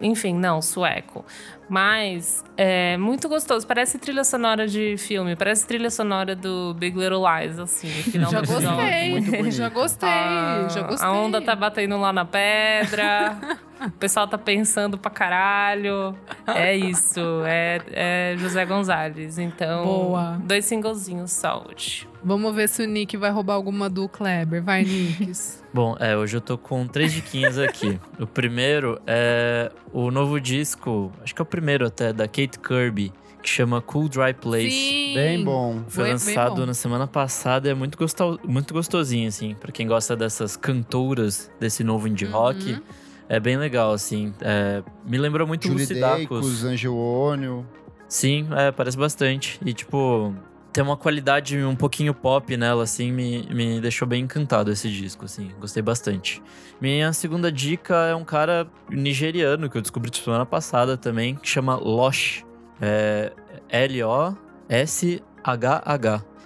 [0.01, 1.23] Enfim, não, sueco.
[1.70, 3.68] Mas é muito gostoso.
[3.68, 5.36] Parece trilha sonora de filme.
[5.36, 7.88] Parece trilha sonora do Big Little Lies, assim.
[7.89, 8.70] final Já do episódio.
[8.78, 9.09] gostei.
[9.11, 9.51] Muito bonito.
[9.51, 10.09] Já gostei.
[10.09, 11.07] A- já gostei.
[11.07, 13.38] A onda tá batendo lá na pedra.
[13.86, 16.18] o pessoal tá pensando pra caralho.
[16.47, 17.20] É isso.
[17.45, 19.38] É, é José Gonzalez.
[19.38, 20.41] Então, Boa.
[20.43, 22.07] dois singlezinhos hoje.
[22.24, 24.61] Vamos ver se o Nick vai roubar alguma do Kleber.
[24.63, 25.63] Vai, Nicks.
[25.74, 27.99] Bom, é, hoje eu tô com três diquinhas aqui.
[28.20, 33.12] o primeiro é o novo disco, acho que é o primeiro até, da Kate Kirby,
[33.41, 34.70] que chama Cool Dry Place.
[34.70, 35.14] Sim.
[35.16, 35.82] Bem bom.
[35.88, 36.66] Foi bem lançado bom.
[36.68, 41.84] na semana passada, é muito, gosto, muito gostosinho, assim, pra quem gosta dessas cantoras desse
[41.84, 42.32] novo indie Uhum.
[42.32, 42.80] rock.
[43.28, 44.34] É bem legal, assim.
[44.41, 46.64] é, me lembrou muito Julie Lucy Dacus, Dacus.
[46.64, 47.66] Angelônio.
[48.08, 49.60] Sim, é, parece bastante.
[49.66, 50.34] E, tipo,
[50.78, 55.25] tem uma qualidade um pouquinho pop nela, assim, me, me deixou bem encantado esse disco,
[55.25, 55.49] assim.
[55.59, 56.39] Gostei bastante.
[56.80, 61.75] Minha segunda dica é um cara nigeriano que eu descobri semana passada também, que chama
[61.78, 62.45] Losh.
[62.80, 63.34] É
[63.69, 64.36] L-O-S-H-H.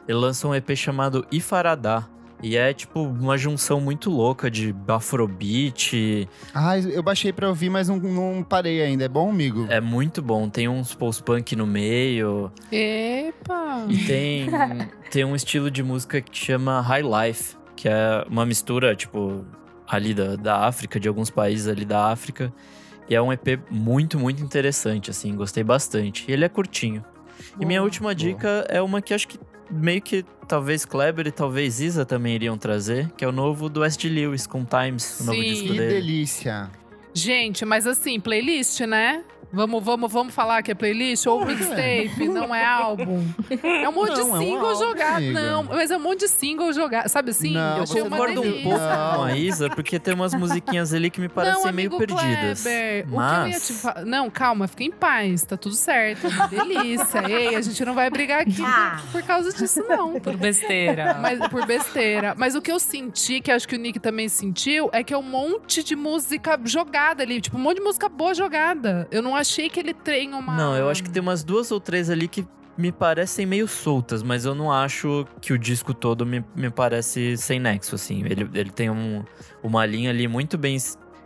[0.07, 2.07] Ele lançou um EP chamado Ifaradá.
[2.41, 6.27] E é, tipo, uma junção muito louca de afrobeat.
[6.53, 9.05] Ah, eu baixei pra ouvir, mas não, não parei ainda.
[9.05, 9.67] É bom, amigo?
[9.69, 10.49] É muito bom.
[10.49, 12.51] Tem uns post-punk no meio.
[12.71, 13.85] Epa!
[13.87, 14.47] E tem,
[15.11, 19.45] tem um estilo de música que chama High Life, que é uma mistura, tipo,
[19.87, 22.51] ali da, da África, de alguns países ali da África.
[23.07, 26.25] E é um EP muito, muito interessante, assim, gostei bastante.
[26.27, 27.03] E ele é curtinho.
[27.59, 27.85] E minha Boa.
[27.85, 29.39] última dica é uma que acho que
[29.71, 33.83] meio que talvez Kleber e talvez Isa também iriam trazer, que é o novo do
[33.83, 34.09] S.G.
[34.09, 35.43] Lewis com Times, o novo Sim.
[35.49, 35.93] disco Que dele.
[35.93, 36.69] delícia.
[37.13, 39.23] Gente, mas assim, playlist, né?
[39.53, 43.25] Vamos, vamos, vamos falar que é playlist ou mixtape, não é álbum.
[43.63, 45.15] É um monte Não, é um de single álbum, jogado.
[45.17, 45.41] amiga.
[45.41, 47.09] Não, mas é um monte de single jogado.
[47.09, 47.51] Sabe assim?
[47.53, 48.63] Não, eu achei uma Concordo um delícia.
[48.63, 48.79] pouco
[49.17, 52.61] com a Isa, porque tem umas musiquinhas ali que me parecem não, meio perdidas.
[52.63, 54.05] Kleber, o que eu ia te Mas falar.
[54.05, 56.27] Não, calma, fica em paz, tá tudo certo.
[56.27, 57.23] é delícia.
[57.29, 59.01] Ei, a gente não vai brigar aqui Ah.
[59.11, 60.19] por causa disso, não.
[60.19, 61.17] Por besteira.
[61.21, 62.33] Mas por besteira.
[62.37, 65.17] Mas o que eu senti, que acho que o Nick também sentiu, é que é
[65.17, 67.41] um monte de música jogada ali.
[67.41, 69.07] Tipo, um monte de música boa jogada.
[69.11, 70.55] Eu não achei que ele tem uma.
[70.55, 72.45] Não, eu acho que tem umas duas ou três ali que
[72.77, 77.35] me parecem meio soltas, mas eu não acho que o disco todo me, me parece
[77.37, 78.23] sem nexo, assim.
[78.25, 79.23] Ele, ele tem um,
[79.61, 80.77] uma linha ali muito bem.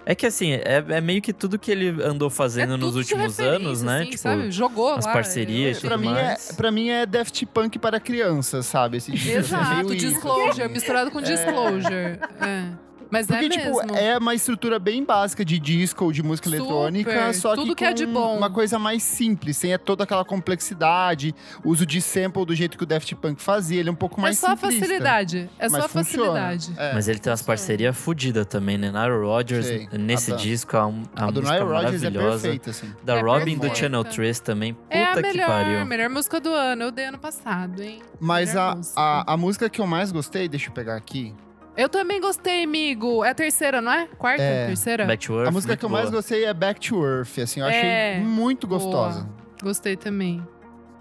[0.08, 3.40] É que assim, é, é meio que tudo que ele andou fazendo É nos últimos
[3.40, 4.02] anos, né?
[4.02, 4.52] assim, tipo, sabe?
[4.52, 5.14] Jogou as lá.
[5.14, 6.52] parcerias, Eu- Pra tudo mim, é, mais.
[6.52, 8.98] pra mim é Daft Punk para crianças, sabe?
[8.98, 10.74] Esse disco é Exato, meio isso, disclosure, assim.
[10.74, 12.20] misturado com disclosure.
[12.40, 12.85] É.
[13.16, 13.96] Mas Porque, é tipo, mesmo.
[13.96, 17.76] é uma estrutura bem básica de disco ou de música Super, eletrônica, só tudo que,
[17.76, 18.38] que é de bom.
[18.38, 22.88] uma coisa mais simples, sem toda aquela complexidade, uso de sample do jeito que o
[22.88, 24.80] Daft Punk fazia, ele é um pouco É mais só a simplista.
[24.82, 25.50] facilidade.
[25.60, 26.26] É só Mas a funciona.
[26.42, 26.74] facilidade.
[26.78, 26.94] É.
[26.94, 28.92] Mas ele tem umas parcerias fodidas também, né?
[28.92, 29.88] Nile Rodgers, Sei.
[29.94, 32.42] nesse A disco, a, um- a A do música Nile Rodgers é maravilhosa.
[32.44, 32.94] perfeita, assim.
[33.04, 33.76] da É Robin do perfeita.
[33.76, 34.74] Channel 3 também.
[34.74, 35.86] Puta É a que melhor, pariu.
[35.86, 36.84] melhor música do ano.
[36.84, 38.02] Eu dei ano passado, hein?
[38.20, 39.00] Mas a, música.
[39.00, 41.34] a, a música que eu mais gostei, deixa eu pegar aqui.
[41.78, 43.24] Eu também gostei, amigo.
[43.24, 44.08] É a terceira, não é?
[44.18, 44.42] Quarta?
[44.42, 44.68] É.
[44.68, 45.06] Terceira?
[45.06, 46.16] Back to Earth, a música muito que eu mais boa.
[46.18, 48.20] gostei é Back to Earth, assim, eu achei É.
[48.20, 49.22] muito gostosa.
[49.22, 49.36] Boa.
[49.64, 50.42] Gostei também.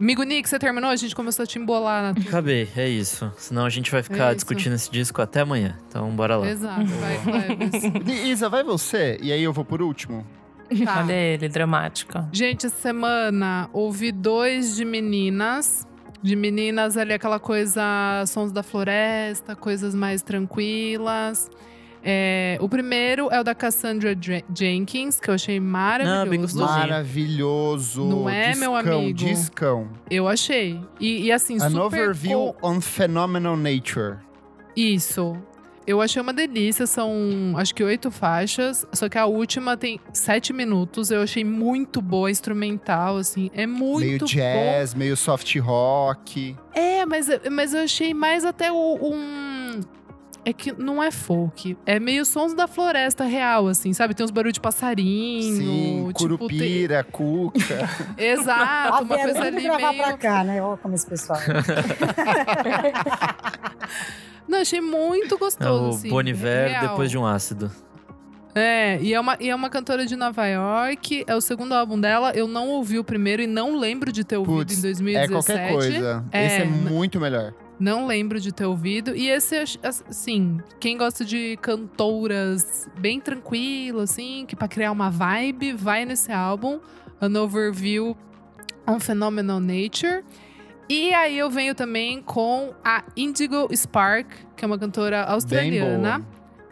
[0.01, 0.91] Amigo Nick, você terminou?
[0.91, 2.25] A gente começou a te embolar na tua.
[2.29, 3.33] Acabei, é isso.
[3.37, 4.37] Senão a gente vai ficar isso.
[4.37, 5.79] discutindo esse disco até amanhã.
[5.89, 6.49] Então bora lá.
[6.49, 7.85] Exato, vai, Cleves.
[8.27, 10.27] Isa, vai você, e aí eu vou por último.
[10.85, 11.01] Tá.
[11.05, 12.29] Olha ele, dramática.
[12.33, 15.87] Gente, essa semana ouvi dois de meninas.
[16.25, 17.83] De meninas ali, aquela coisa,
[18.27, 21.51] sons da floresta, coisas mais tranquilas.
[22.03, 26.31] É, o primeiro é o da Cassandra Dra- Jenkins, que eu achei maravilhoso.
[26.31, 26.79] bem gostosinho.
[26.79, 28.05] Maravilhoso.
[28.05, 29.19] Não é, meu discão, amigo?
[29.19, 29.89] Discão.
[30.11, 30.81] Eu achei.
[30.99, 34.17] E, e assim, An super overview on phenomenal nature.
[34.75, 35.37] Isso.
[35.87, 40.53] Eu achei uma delícia, são acho que oito faixas, só que a última tem sete
[40.53, 41.11] minutos.
[41.11, 43.51] Eu achei muito boa, instrumental, assim.
[43.55, 44.25] É muito meio bom.
[44.27, 46.57] jazz, meio soft rock.
[46.75, 49.44] É, mas, mas eu achei mais até o- um.
[50.47, 51.77] É que não é folk.
[51.87, 54.13] É meio sons da floresta real, assim, sabe?
[54.15, 55.57] Tem uns barulhos de passarinho.
[55.57, 57.59] Sim, tipo, curupira, cuca.
[57.59, 57.87] tem-
[58.33, 60.03] Exato, uma coisa ali gravar meio.
[60.05, 60.63] pra cá, né?
[60.63, 61.39] Olha como esse pessoal.
[64.47, 65.85] Não, achei muito É gostoso.
[65.85, 66.89] o assim, Bon Iver real.
[66.89, 67.71] depois de um ácido.
[68.55, 71.25] É, e é, uma, e é uma cantora de Nova York.
[71.27, 72.31] É o segundo álbum dela.
[72.37, 75.33] Eu não ouvi o primeiro e não lembro de ter ouvido Putz, em é 2017.
[75.33, 76.25] qualquer coisa.
[76.31, 77.53] É, Esse é muito melhor.
[77.79, 79.15] Não lembro de ter ouvido.
[79.17, 85.73] E esse, assim, quem gosta de cantoras bem tranquilas, assim, que pra criar uma vibe,
[85.73, 86.79] vai nesse álbum.
[87.21, 88.17] An Overview
[88.87, 90.23] on Phenomenal Nature.
[90.89, 96.25] E aí eu venho também com a Indigo Spark, que é uma cantora australiana.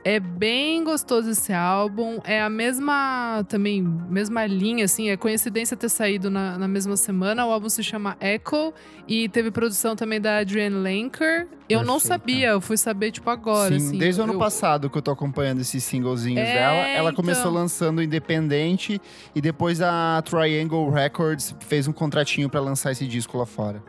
[0.05, 2.19] É bem gostoso esse álbum.
[2.25, 5.11] É a mesma, também, mesma linha, assim.
[5.11, 7.47] É coincidência ter saído na, na mesma semana.
[7.47, 8.75] O álbum se chama Echo
[9.07, 11.47] e teve produção também da Adrienne Lenker.
[11.69, 12.09] Eu não Perfeita.
[12.09, 13.99] sabia, eu fui saber, tipo, agora, Sim, assim.
[13.99, 16.89] desde o ano eu, passado que eu tô acompanhando esses singlezinhos É, dela.
[16.89, 17.55] Ela começou então.
[17.55, 19.01] lançando independente
[19.35, 23.81] e depois a Triangle Records fez um contratinho pra lançar esse disco lá fora.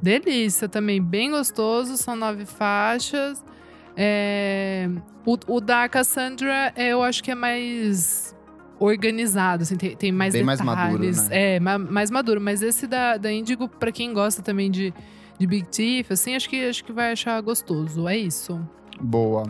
[0.00, 1.96] Delícia também, bem gostoso.
[1.96, 3.42] São nove faixas.
[3.96, 4.88] É,
[5.24, 8.34] o, o da Cassandra, é, eu acho que é mais
[8.78, 11.16] organizado, assim, tem, tem mais Bem mais detalhes.
[11.16, 11.54] maduro, né?
[11.56, 12.40] É, ma- mais maduro.
[12.40, 14.92] Mas esse da, da Indigo, pra quem gosta também de,
[15.38, 18.08] de Big Thief, assim, acho que, acho que vai achar gostoso.
[18.08, 18.60] É isso.
[19.00, 19.44] Boa.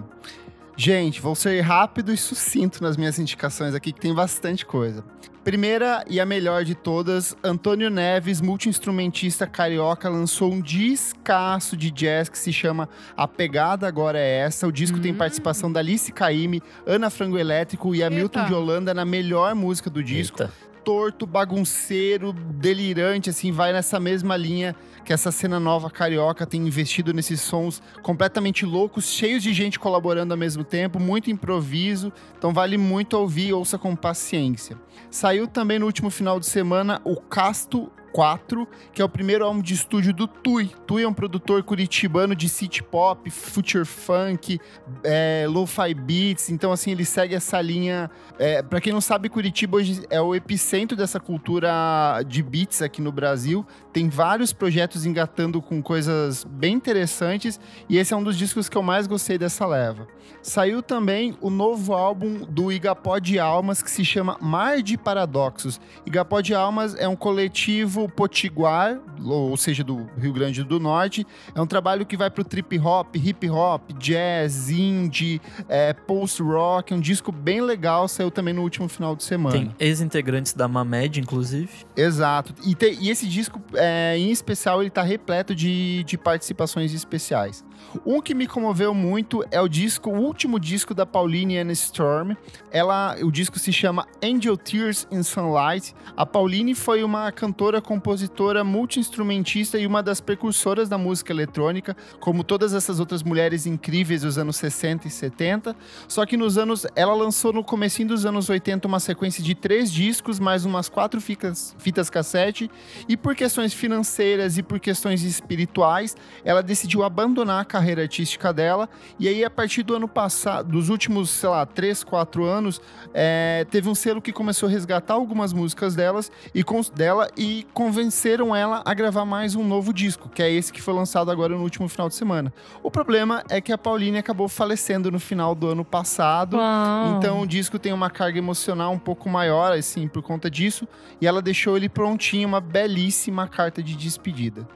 [0.77, 5.05] Gente, vou ser rápido e sucinto nas minhas indicações aqui, que tem bastante coisa.
[5.45, 12.29] Primeira e a melhor de todas, Antônio Neves, multi-instrumentista carioca, lançou um discaço de jazz
[12.31, 14.67] que se chama A Pegada Agora É Essa.
[14.67, 15.17] O disco tem Hum.
[15.17, 18.49] participação da Alice Caymmi, Ana Frango Elétrico e Hamilton Eita.
[18.49, 20.43] de Holanda na melhor música do disco.
[20.43, 20.53] Eita.
[20.85, 27.13] Torto, bagunceiro, delirante, assim, vai nessa mesma linha que essa cena nova carioca tem investido
[27.13, 32.79] nesses sons completamente loucos, cheios de gente colaborando ao mesmo tempo, muito improviso, então vale
[32.79, 34.79] muito ouvir, ouça com paciência.
[35.11, 39.61] Saiu também no último final de semana o Casto 4, que é o primeiro álbum
[39.61, 40.71] de estúdio do Tui.
[40.87, 44.61] Tui é um produtor curitibano de city pop, future funk,
[45.03, 46.49] é, lo-fi beats.
[46.49, 48.09] Então, assim, ele segue essa linha.
[48.39, 53.03] É, para quem não sabe, Curitiba hoje é o epicentro dessa cultura de beats aqui
[53.03, 53.67] no Brasil.
[53.93, 57.59] Tem vários projetos engatando com coisas bem interessantes.
[57.89, 60.07] E esse é um dos discos que eu mais gostei dessa leva.
[60.45, 65.81] Saiu também o novo álbum do Igapó de Almas, que se chama Mar de Paradoxos.
[66.05, 71.27] Igapó de Almas é um coletivo potiguar, ou seja, do Rio Grande do Norte.
[71.55, 76.93] É um trabalho que vai pro trip hop, hip hop, jazz, indie, é, post rock.
[76.93, 79.57] É um disco bem legal, saiu também no último final de semana.
[79.57, 81.71] Tem ex-integrantes da Mamed, inclusive.
[81.97, 82.55] Exato.
[82.67, 87.65] E, te, e esse disco, é, em especial, ele tá repleto de, de participações especiais.
[88.05, 92.35] Um que me comoveu muito é o disco, o último disco da Pauline and Storm.
[92.71, 95.95] Ela, o disco se chama Angel Tears in Sunlight.
[96.17, 102.43] A Pauline foi uma cantora, compositora, multi-instrumentista e uma das precursoras da música eletrônica, como
[102.43, 105.77] todas essas outras mulheres incríveis dos anos 60 e 70.
[106.09, 109.91] Só que nos anos, ela lançou no comecinho dos anos 80 uma sequência de três
[109.93, 112.71] discos, mais umas quatro fitas, fitas cassete.
[113.09, 118.89] E por questões financeiras e por questões espirituais, ela decidiu abandonar a carreira artística dela.
[119.19, 122.81] E aí, a partir do ano passado, dos últimos, sei lá, 3, 4 anos,
[123.13, 126.65] é, teve um selo que começou a resgatar algumas músicas delas e
[126.95, 130.93] dela e convenceram ela a gravar mais um novo disco, que é esse que foi
[130.93, 132.53] lançado agora no último final de semana.
[132.83, 136.57] O problema é que a Pauline acabou falecendo no final do ano passado.
[136.57, 137.17] Uau.
[137.17, 140.89] Então o disco tem uma carga emocional um pouco maior, assim, por conta disso.
[141.21, 144.67] E ela deixou ele prontinho, uma belíssima carta de despedida.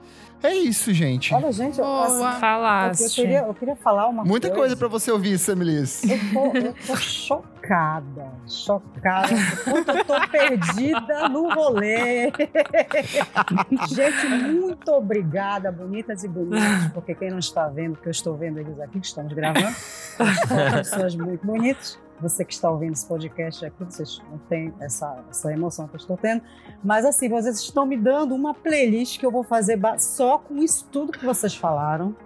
[0.42, 1.34] É isso, gente.
[1.34, 2.06] Olha, gente, eu, Boa.
[2.06, 3.14] assim, eu, Falaste.
[3.16, 4.60] queria, eu queria falar uma Muita coisa.
[4.60, 6.02] coisa pra você ouvir, Samilis.
[6.04, 9.28] Eu tô, eu tô chocada, chocada.
[9.64, 12.30] Quanto eu tô perdida no rolê.
[13.88, 18.58] Gente, muito obrigada, bonitas e bonitos, porque quem não está vendo, porque eu estou vendo
[18.60, 19.74] eles aqui, que estamos gravando,
[20.46, 21.98] são pessoas muito bonitas.
[22.20, 25.98] Você que está ouvindo esse podcast aqui, vocês não têm essa, essa emoção que eu
[25.98, 26.42] estou tendo.
[26.82, 30.86] Mas assim, vocês estão me dando uma playlist que eu vou fazer só com isso
[30.90, 32.16] tudo que vocês falaram.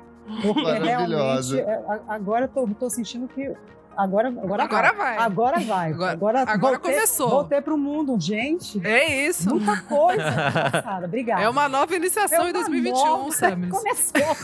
[0.43, 1.57] Porque Maravilhosa.
[1.57, 3.53] realmente, é, agora eu tô sentindo que.
[3.95, 5.17] Agora, agora, Agora vai.
[5.17, 5.19] vai.
[5.27, 5.93] Agora vai.
[5.93, 7.29] Agora- Agora, agora voltei, começou.
[7.29, 8.19] Voltei pro mundo.
[8.19, 9.51] Gente, É isso.
[9.51, 10.25] muita coisa
[10.73, 11.05] passada.
[11.05, 11.43] Obrigada.
[11.43, 13.31] É uma nova iniciação É em uma 2021, nova-.
[13.69, 14.37] Começou.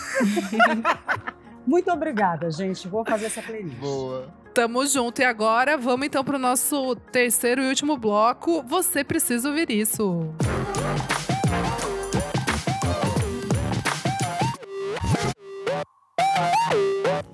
[1.69, 2.89] Muito obrigada, gente.
[2.89, 3.77] Vou fazer essa playlist.
[3.77, 4.33] Boa.
[4.55, 5.21] Tamo junto.
[5.21, 8.63] E agora, vamos então pro nosso terceiro e último bloco.
[8.63, 10.35] Você precisa ouvir isso.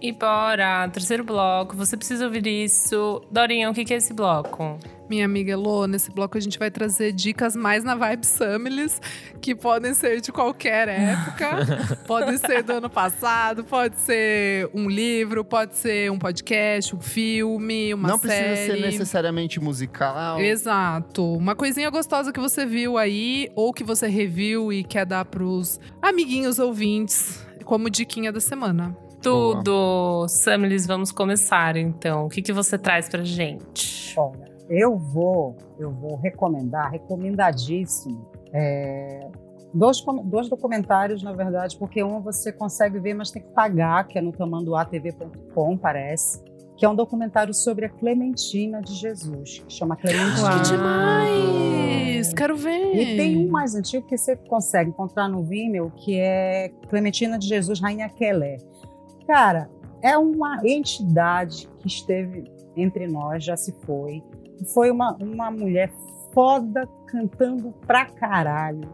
[0.03, 1.77] E bora, terceiro bloco.
[1.77, 3.23] Você precisa ouvir isso.
[3.31, 4.81] Dorinha, o que que é esse bloco?
[5.09, 9.01] Minha amiga Elô, nesse bloco a gente vai trazer dicas mais na vibe Samilis,
[9.41, 11.97] que podem ser de qualquer época.
[12.07, 17.93] podem ser do ano passado, pode ser um livro, pode ser um podcast, um filme,
[17.93, 18.49] uma Não série.
[18.49, 20.41] precisa ser necessariamente musical.
[20.41, 21.35] Exato.
[21.35, 25.79] Uma coisinha gostosa que você viu aí, ou que você reviu e quer dar pros
[26.01, 28.97] amiguinhos ouvintes, como diquinha da semana.
[29.23, 30.27] Tudo.
[30.29, 32.27] Samilis, vamos começar então.
[32.27, 34.15] O que que você traz pra gente?
[34.19, 39.29] Olha, eu vou, eu vou recomendar, recomendadíssimo, é,
[39.73, 44.19] dois, dois documentários, na verdade, porque um você consegue ver, mas tem que pagar, que
[44.19, 46.43] é no tamanduatv.com, parece,
[46.77, 50.43] que é um documentário sobre a Clementina de Jesus, que chama Clementina.
[50.43, 50.63] Uau.
[50.63, 52.33] Demais!
[52.33, 52.95] Quero ver!
[52.97, 57.47] E tem um mais antigo que você consegue encontrar no Vimeo, que é Clementina de
[57.47, 58.59] Jesus, Rainha Kelé.
[59.27, 59.71] Cara,
[60.03, 64.23] é uma entidade que esteve entre nós, já se foi.
[64.73, 65.93] Foi uma, uma mulher
[66.33, 68.89] foda cantando pra caralho.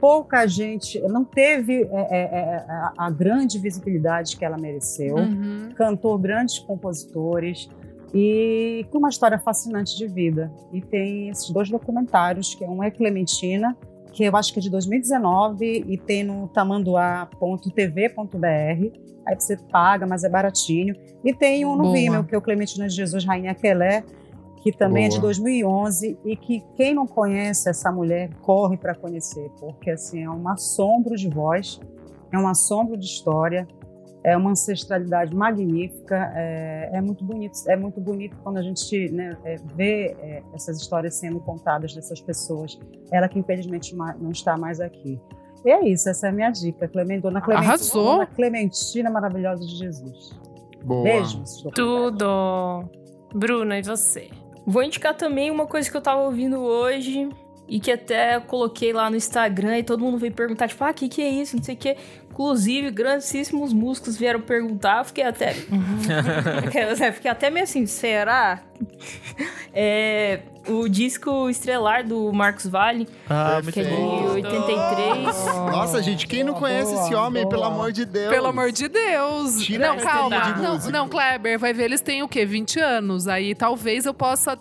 [0.00, 5.70] Pouca gente, não teve é, é, é, a, a grande visibilidade que ela mereceu Uhum.
[5.74, 7.68] cantou grandes compositores
[8.12, 10.52] e com uma história fascinante de vida.
[10.72, 13.76] E tem esses dois documentários, que um é Clementina,
[14.12, 18.98] que eu acho que é de 2019 e tem no tamanduá.tv.br.
[19.26, 20.94] Aí você paga, mas é baratinho.
[21.24, 21.94] E tem um no Boa.
[21.94, 24.04] Vimeo, que é o Clementina de Jesus Rainha Quelé,
[24.64, 25.28] que também é de Boa.
[25.28, 30.48] 2011 e que quem não conhece essa mulher corre para conhecer, porque assim é um
[30.48, 31.78] assombro de voz,
[32.32, 33.68] é um assombro de história,
[34.24, 36.32] é uma ancestralidade magnífica.
[36.34, 40.80] É, é, muito bonito, é muito bonito quando a gente né, é, vê é, essas
[40.80, 42.80] histórias sendo contadas dessas pessoas.
[43.12, 45.20] Ela que infelizmente não está mais aqui.
[45.62, 46.88] E é isso, essa é a minha dica.
[46.88, 48.12] Clement, Dona Clementina, Arrasou.
[48.12, 50.30] Dona Clementina maravilhosa de Jesus.
[50.82, 51.02] Boa.
[51.02, 51.62] Beijos.
[51.74, 52.88] Tudo.
[53.34, 54.30] Bruna, e você?
[54.66, 57.28] Vou indicar também uma coisa que eu tava ouvindo hoje
[57.68, 60.94] e que até coloquei lá no Instagram e todo mundo veio perguntar, tipo, ah, o
[60.94, 61.56] que, que é isso?
[61.56, 61.96] Não sei o que.
[62.34, 65.54] Inclusive, grandíssimos músicos vieram perguntar, fiquei até.
[67.14, 68.60] fiquei até meio assim, será?
[69.72, 74.30] É, o disco estrelar do Marcos Vale, Ah, que é de Perfeito.
[74.32, 75.46] 83.
[75.70, 77.54] Nossa, gente, quem não conhece boa, esse homem, boa.
[77.54, 78.34] pelo amor de Deus?
[78.34, 79.62] Pelo amor de Deus.
[79.62, 80.40] Tira não, essa calma.
[80.40, 82.44] de Não, não, Kleber, vai ver, eles têm o quê?
[82.44, 83.28] 20 anos.
[83.28, 84.58] Aí talvez eu possa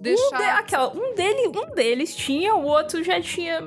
[0.00, 0.34] deixar.
[0.34, 3.62] Um, de- aquela, um, dele, um deles tinha, o outro já tinha.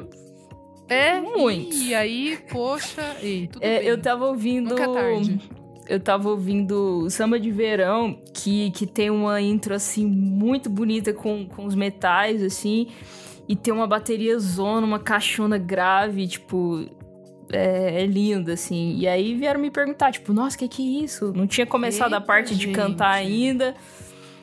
[0.88, 1.81] É, Muitos.
[1.81, 3.88] E aí, poxa, e tudo É, bem.
[3.88, 4.69] eu tava ouvindo.
[4.69, 5.39] Nunca é tarde.
[5.88, 11.45] Eu tava ouvindo Samba de Verão, que, que tem uma intro, assim, muito bonita com,
[11.47, 12.88] com os metais, assim.
[13.47, 16.86] E tem uma bateria zona, uma caixona grave, tipo...
[17.51, 18.95] É, é linda, assim.
[18.97, 21.31] E aí vieram me perguntar, tipo, nossa, o que que é isso?
[21.36, 22.75] Não tinha começado a Eita, parte de gente.
[22.75, 23.75] cantar ainda.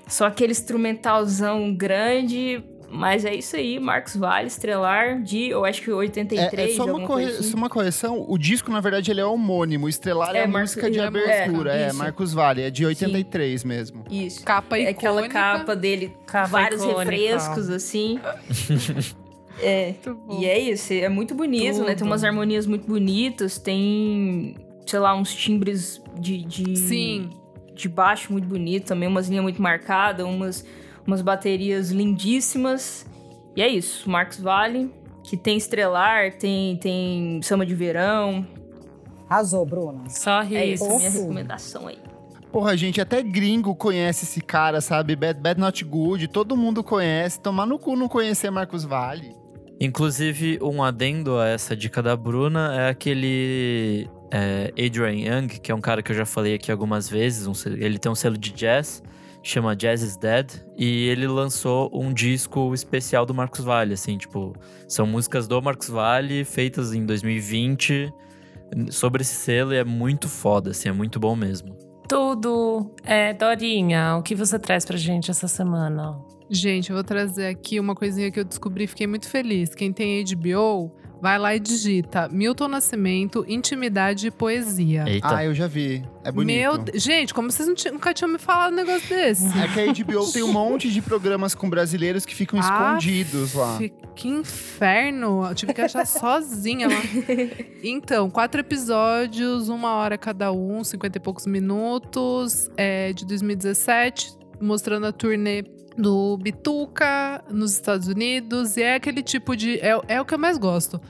[0.07, 2.63] Só aquele instrumentalzão grande...
[2.95, 6.85] Mas é isso aí, Marcos Vale, Estrelar, de, eu acho que 83, É, é só,
[6.85, 7.51] uma corre- coisa assim.
[7.51, 8.25] só uma correção.
[8.29, 9.89] O disco, na verdade, ele é homônimo.
[9.89, 11.73] Estrelar é, É, a Marcos- música de é, abertura.
[11.73, 11.93] É.
[11.95, 12.61] Marcos Vale.
[12.63, 14.05] É de 83 mesmo.
[14.11, 14.45] Isso.
[14.45, 15.33] Capa É aquela icônica.
[15.41, 17.11] capa dele, Capa vários icônica.
[17.11, 18.21] refrescos, assim.
[19.61, 19.95] é,
[20.39, 21.87] e é isso, é muito bonito, né?
[21.87, 22.07] Tem Tudo.
[22.09, 24.55] umas harmonias muito bonitas, tem,
[24.87, 27.31] sei lá, uns timbres de, de, Sim.
[27.75, 30.65] de baixo muito bonito, também umas linhas muito marcadas, umas,
[31.07, 33.07] umas baterias lindíssimas.
[33.57, 34.91] E é isso, Marcos Vale,
[35.23, 38.47] que tem Estrelar, tem, tem Samba de Verão.
[39.29, 40.09] Arrasou, Bruna.
[40.09, 40.87] Só É isso.
[40.87, 41.99] minha recomendação aí.
[42.51, 45.17] Porra, gente, até gringo conhece esse cara, sabe?
[45.17, 47.41] Bad, Bad Not Good, todo mundo conhece.
[47.41, 49.35] Tomar no cu não conhecer Marcos Vale.
[49.81, 55.75] Inclusive, um adendo a essa dica da Bruna é aquele é, Adrian Young, que é
[55.75, 57.47] um cara que eu já falei aqui algumas vezes.
[57.47, 59.03] um ele tem um selo de jazz,
[59.43, 64.55] chama Jazz is Dead, e ele lançou um disco especial do Marcos Valle, assim, tipo,
[64.89, 68.13] são músicas do Marcos Valle feitas em 2020
[68.91, 71.77] sobre esse selo e é muito foda, assim, é muito bom mesmo.
[72.09, 72.91] Tudo.
[73.05, 76.19] É, Dorinha, o que você traz pra gente essa semana?
[76.51, 79.75] Gente, eu vou trazer aqui uma coisinha que eu descobri e fiquei muito feliz.
[79.75, 80.93] Quem tem HBO,
[81.23, 85.05] vai lá e digita Milton Nascimento, Intimidade e Poesia.
[85.07, 85.37] Eita.
[85.37, 86.05] Ah, eu já vi.
[86.25, 86.53] É bonito.
[86.57, 89.47] Meu, gente, como vocês nunca tinham me falado um negócio desse?
[89.57, 93.55] É que a HBO tem um monte de programas com brasileiros que ficam Ah, escondidos
[93.55, 93.79] lá.
[94.17, 95.47] Que inferno!
[95.49, 97.01] Eu tive que achar sozinha lá.
[97.85, 105.07] Então, quatro episódios, uma hora cada um, cinquenta e poucos minutos, é, de 2017, mostrando
[105.07, 105.63] a turnê
[105.97, 108.77] do Bituca nos Estados Unidos.
[108.77, 109.79] E é aquele tipo de.
[109.81, 111.01] É, é o que eu mais gosto.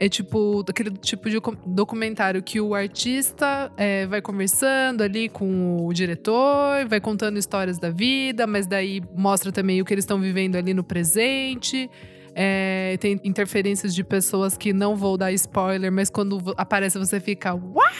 [0.00, 5.92] É tipo, aquele tipo de documentário que o artista é, vai conversando ali com o
[5.92, 10.56] diretor, vai contando histórias da vida, mas daí mostra também o que eles estão vivendo
[10.56, 11.88] ali no presente.
[12.34, 17.54] É, tem interferências de pessoas que não vou dar spoiler, mas quando aparece você fica,
[17.54, 17.94] what?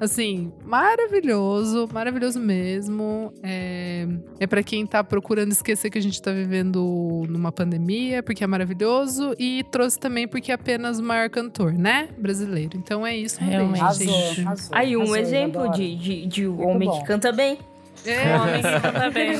[0.00, 3.34] Assim, maravilhoso, maravilhoso mesmo.
[3.42, 4.06] É,
[4.40, 8.46] é para quem tá procurando esquecer que a gente tá vivendo numa pandemia, porque é
[8.46, 9.34] maravilhoso.
[9.38, 12.08] E trouxe também porque é apenas o maior cantor, né?
[12.18, 12.78] Brasileiro.
[12.78, 13.38] Então é isso.
[13.40, 13.80] Realmente.
[13.82, 14.14] Arrasou,
[14.46, 14.68] arrasou.
[14.76, 16.98] Aí, um arrasou, exemplo de, de, de um Muito homem bom.
[17.00, 17.58] que canta bem.
[18.06, 19.30] É, O homem que canta bem.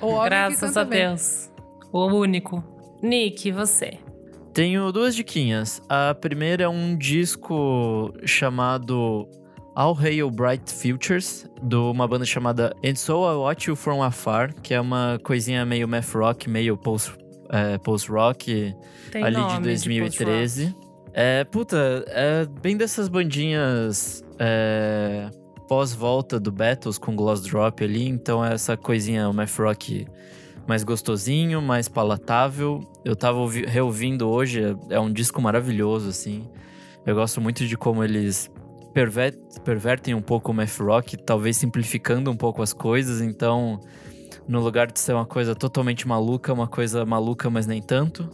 [0.00, 1.08] o homem que Graças canta a bem.
[1.08, 1.50] Deus.
[1.92, 2.62] O único.
[3.02, 3.98] Nick, você?
[4.52, 5.80] Tenho duas diquinhas.
[5.88, 9.28] A primeira é um disco chamado
[9.80, 14.52] All Hail Bright Futures, de uma banda chamada And So I Watch You From Afar,
[14.54, 17.14] que é uma coisinha meio math rock, meio post,
[17.48, 18.74] é, post-rock,
[19.12, 19.62] Tem ali de post-rock.
[19.62, 20.74] 2013.
[21.14, 25.30] é, puta, é bem dessas bandinhas é,
[25.68, 30.06] pós-volta do Battles com Gloss Drop ali, então é essa coisinha, o math rock
[30.66, 32.80] mais gostosinho, mais palatável.
[33.04, 34.60] Eu tava ouvi- reouvindo hoje,
[34.90, 36.48] é- é um disco maravilhoso, assim.
[37.06, 38.50] Eu gosto muito de como eles
[38.92, 43.80] perver- pervertem um pouco o math rock, talvez simplificando um pouco as coisas, então
[44.46, 48.28] no lugar de ser uma coisa totalmente maluca, uma coisa maluca, mas nem tanto.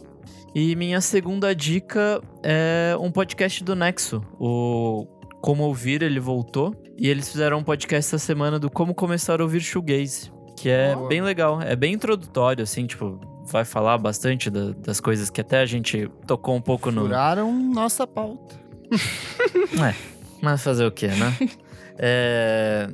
[0.53, 5.05] E minha segunda dica é um podcast do Nexo, o
[5.41, 6.73] Como Ouvir, ele voltou.
[6.97, 10.95] E eles fizeram um podcast essa semana do Como Começar a Ouvir Shoegaze, que é
[10.95, 11.09] Boa.
[11.09, 13.19] bem legal, é bem introdutório, assim, tipo,
[13.51, 17.01] vai falar bastante da- das coisas que até a gente tocou um pouco no...
[17.01, 18.55] Furaram nossa pauta.
[20.41, 21.35] Mas fazer o quê, né?
[21.97, 22.89] É,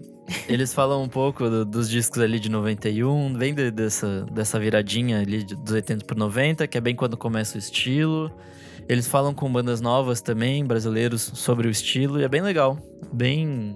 [0.48, 5.20] eles falam um pouco do- dos discos ali de 91, vem de- dessa, dessa viradinha
[5.22, 8.32] ali de- dos 80 pro 90, que é bem quando começa o estilo.
[8.88, 12.78] Eles falam com bandas novas também, brasileiros, sobre o estilo, e é bem legal.
[13.12, 13.76] Bem,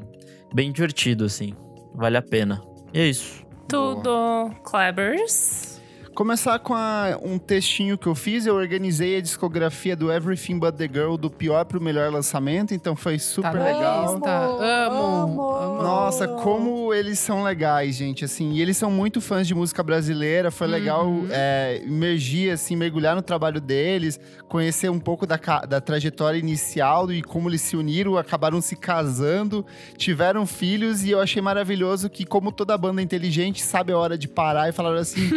[0.54, 1.56] bem divertido, assim.
[1.96, 2.62] Vale a pena.
[2.94, 3.44] E é isso.
[3.68, 4.52] Tudo.
[4.64, 5.75] Klebers.
[6.16, 10.76] Começar com a- um textinho que eu fiz, eu organizei a discografia do Everything But
[10.76, 14.14] The Girl do pior pro melhor lançamento, então foi super Tá legal.
[14.14, 14.30] lista.
[14.32, 15.02] Amo.
[15.04, 15.52] Amo.
[15.52, 15.84] amo.
[15.84, 20.50] Nossa, como eles são legais, gente, assim, e eles são muito fãs de música brasileira,
[20.52, 21.28] foi legal Uhum.
[21.30, 25.36] é, imergir, assim, mergulhar no trabalho deles, conhecer um pouco da,
[25.68, 29.66] da trajetória inicial e como eles se uniram, acabaram se casando,
[29.98, 34.30] tiveram filhos, e eu achei maravilhoso que, como toda banda inteligente, sabe a hora de
[34.30, 35.30] parar e falar assim,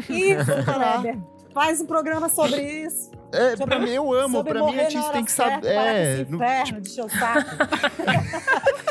[0.75, 1.19] Kleber.
[1.55, 3.11] Faz um programa sobre isso.
[3.33, 6.25] é, pra mim, eu amo, sobre pra mim, artista hora tem que saber, parar é,
[6.29, 7.51] no- inferno saco.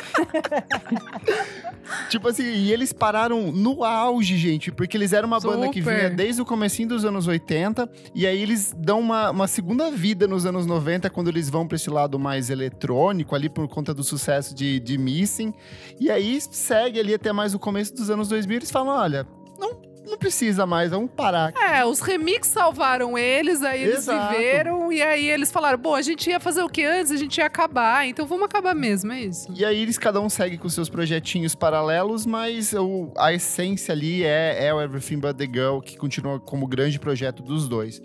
[2.10, 5.96] Tipo assim, e eles pararam no auge, gente, porque eles eram uma banda que Super.
[5.96, 10.28] vinha desde o comecinho dos anos 80, e aí eles dão uma, uma segunda vida
[10.28, 14.04] nos anos 90, quando eles vão pra esse lado mais eletrônico, ali por conta do
[14.04, 15.54] sucesso de, de Missing,
[16.00, 19.26] e aí segue ali até mais o começo dos anos 2000, eles falam, olha,
[19.58, 21.54] não, não precisa mais, vamos parar.
[21.56, 24.34] É, os remix salvaram eles, aí eles Exato.
[24.34, 27.12] viveram, e aí eles falaram: bom, a gente ia fazer o que antes?
[27.12, 29.48] A gente ia acabar, então vamos acabar mesmo, é isso.
[29.56, 34.24] E aí eles cada um segue com seus projetinhos paralelos, mas o- a essência ali
[34.24, 38.02] é, é o Everything But The Girl, que continua como grande projeto dos dois.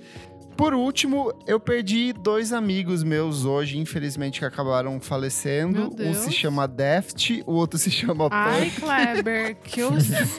[0.56, 5.90] Por último, eu perdi dois amigos meus hoje, infelizmente, que acabaram falecendo.
[5.96, 8.80] Meu Um se chama Deft, o outro se chama Ai, Punk.
[8.80, 9.92] Kleber, que eu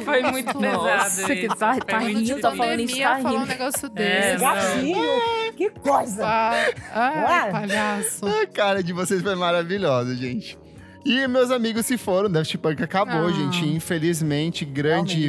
[0.05, 3.45] Foi muito pesado Nossa, que tá- tá rindo, tá falando isso, tá falar um rindo.
[3.47, 4.37] negócio É, desse.
[4.41, 6.25] Gatinho, que coisa.
[6.25, 7.51] Ai, ai, Ué.
[7.51, 8.25] palhaço.
[8.25, 10.57] A cara de vocês foi maravilhosa, gente.
[11.05, 13.31] E meus amigos se foram, Daft Punk acabou, Ah.
[13.31, 13.65] gente.
[13.67, 15.27] Infelizmente, grande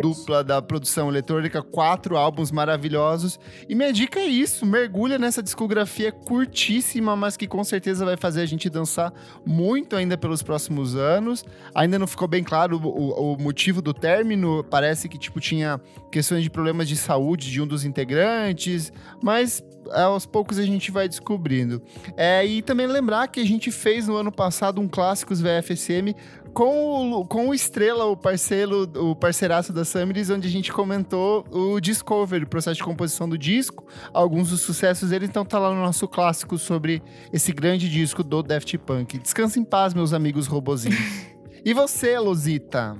[0.00, 3.40] dupla da produção eletrônica, quatro álbuns maravilhosos.
[3.66, 8.42] E minha dica é isso: mergulha nessa discografia curtíssima, mas que com certeza vai fazer
[8.42, 9.12] a gente dançar
[9.46, 11.42] muito ainda pelos próximos anos.
[11.74, 14.62] Ainda não ficou bem claro o, o- o motivo do término.
[14.64, 15.80] Parece que, tipo, tinha
[16.12, 19.62] questões de problemas de saúde de um dos integrantes, mas
[19.92, 21.82] aos poucos a gente vai descobrindo.
[22.16, 26.14] É, e também lembrar que a gente fez no ano passado um Clássicos VFSM
[26.52, 31.44] com o, com o Estrela, o parceiro, o parceiraço da Samiris, onde a gente comentou
[31.50, 35.74] o Discovery, o processo de composição do disco, alguns dos sucessos dele, então tá lá
[35.74, 39.18] no nosso clássico sobre esse grande disco do Daft Punk.
[39.18, 41.26] Descansa em paz, meus amigos robozinhos.
[41.64, 42.96] e você, Luzita?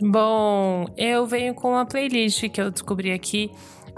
[0.00, 3.50] Bom, eu venho com uma playlist que eu descobri aqui.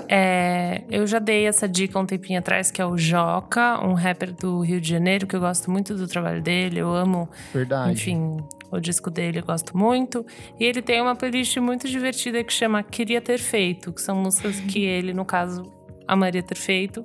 [0.09, 4.33] É, eu já dei essa dica um tempinho atrás, que é o Joca, um rapper
[4.33, 7.93] do Rio de Janeiro, que eu gosto muito do trabalho dele, eu amo, Verdade.
[7.93, 8.37] enfim,
[8.71, 10.25] o disco dele eu gosto muito.
[10.59, 14.61] E ele tem uma playlist muito divertida que chama Queria Ter Feito, que são músicas
[14.61, 15.73] que ele, no caso,
[16.07, 17.05] amaria ter feito.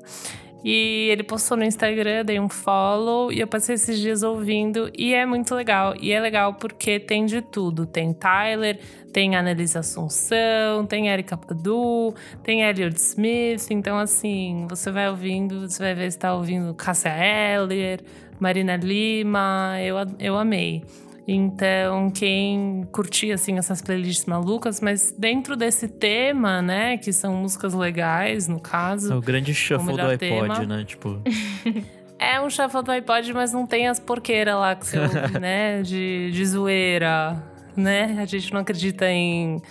[0.63, 5.13] E ele postou no Instagram, dei um follow e eu passei esses dias ouvindo e
[5.13, 5.93] é muito legal.
[5.99, 7.85] E é legal porque tem de tudo.
[7.85, 8.79] Tem Tyler,
[9.13, 13.67] tem Annelise Assunção, tem Erika Padu, tem Elliot Smith.
[13.69, 18.01] Então, assim, você vai ouvindo, você vai ver se tá ouvindo Cássia Eller,
[18.39, 19.77] Marina Lima.
[19.79, 20.83] Eu, eu amei.
[21.25, 27.73] Então, quem curtia, assim, essas playlists malucas, mas dentro desse tema, né, que são músicas
[27.73, 30.65] legais, no caso, É o grande shuffle do iPod, tema.
[30.65, 30.83] né?
[30.83, 31.21] Tipo,
[32.19, 35.81] é um shuffle do iPod, mas não tem as porqueiras lá que você ouve, né?
[35.81, 37.41] De, de zoeira,
[37.75, 38.15] né?
[38.19, 39.61] A gente não acredita em,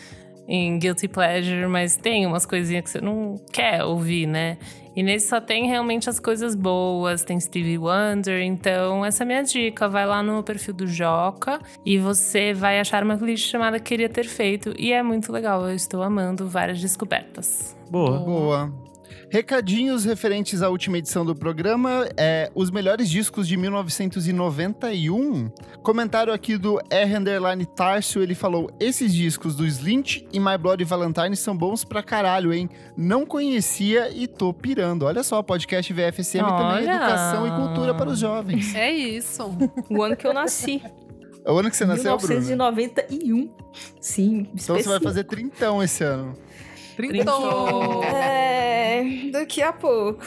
[0.48, 4.58] em guilty pleasure, mas tem umas coisinhas que você não quer ouvir, né?
[4.94, 9.26] E nesse só tem realmente as coisas boas, tem Stevie Wonder, então essa é a
[9.26, 9.88] minha dica.
[9.88, 14.24] Vai lá no perfil do Joca e você vai achar uma playlist chamada Queria Ter
[14.26, 14.74] Feito.
[14.78, 17.74] E é muito legal, eu estou amando várias descobertas.
[17.90, 18.18] boa.
[18.18, 18.91] Boa.
[19.30, 25.50] Recadinhos referentes à última edição do programa, é, os melhores discos de 1991.
[25.82, 30.84] Comentário aqui do R Underline Tarso, ele falou: esses discos do Slint e My Bloody
[30.84, 32.68] Valentine são bons pra caralho, hein?
[32.96, 35.04] Não conhecia e tô pirando.
[35.04, 36.90] Olha só, podcast VFSM também é Olha!
[36.92, 38.74] educação e cultura para os jovens.
[38.74, 39.42] É isso.
[39.90, 40.82] O ano que eu nasci.
[41.44, 42.40] É o ano que você nasceu, Bruno.
[42.40, 43.50] 1991.
[44.00, 45.02] Sim, Então você vai específico.
[45.02, 46.34] fazer trintão esse ano.
[46.96, 48.02] Trintou.
[48.04, 50.24] É, daqui a pouco.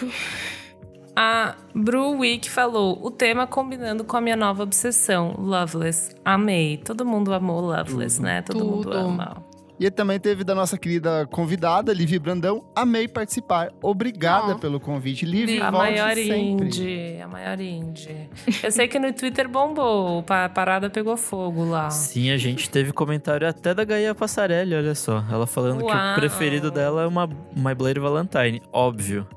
[1.16, 6.14] A Bru Wick falou: o tema combinando com a minha nova obsessão, Loveless.
[6.26, 6.78] Amei.
[6.78, 8.42] Todo mundo amou Loveless, né?
[8.42, 8.98] Todo mundo Tudo.
[8.98, 9.46] ama.
[9.78, 12.64] E também teve da nossa querida convidada, Livi Brandão.
[12.74, 13.74] Amei participar.
[13.82, 14.60] Obrigada Oh.
[14.60, 15.26] pelo convite.
[15.26, 16.32] Livi, A maior sempre.
[16.32, 18.30] indie, a maior indie.
[18.64, 21.90] Eu sei que no Twitter bombou, a parada pegou fogo lá.
[21.90, 25.24] Sim, a gente teve comentário até da Gaia Passarelli, olha só.
[25.30, 26.12] Ela falando que Uau.
[26.14, 29.28] o preferido dela é uma My Blade Valentine, óbvio.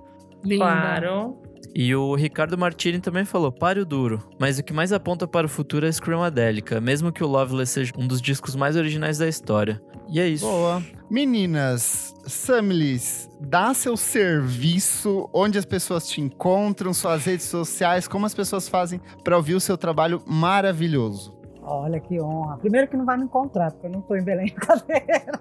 [0.45, 0.65] Linda.
[0.67, 1.37] Claro.
[1.75, 4.23] E o Ricardo Martini também falou, pare o duro.
[4.39, 7.73] Mas o que mais aponta para o futuro é a Screamadélica, mesmo que o Loveless
[7.73, 9.81] seja um dos discos mais originais da história.
[10.09, 10.47] E é isso.
[10.47, 10.83] Boa.
[11.11, 18.35] Meninas, Samilis, dá seu serviço, onde as pessoas te encontram, suas redes sociais, como as
[18.35, 21.39] pessoas fazem para ouvir o seu trabalho maravilhoso.
[21.63, 22.57] Olha que honra.
[22.57, 25.39] Primeiro que não vai me encontrar, porque eu não estou em Belém Cadeira.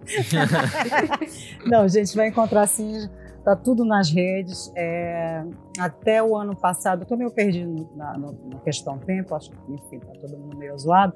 [1.65, 3.09] não, gente, vai encontrar sim.
[3.47, 4.73] Tá tudo nas redes.
[4.75, 5.41] É,
[5.79, 10.11] até o ano passado, tô meio perdido na, na questão tempo, acho que, enfim, tá
[10.19, 11.13] todo mundo meio zoado.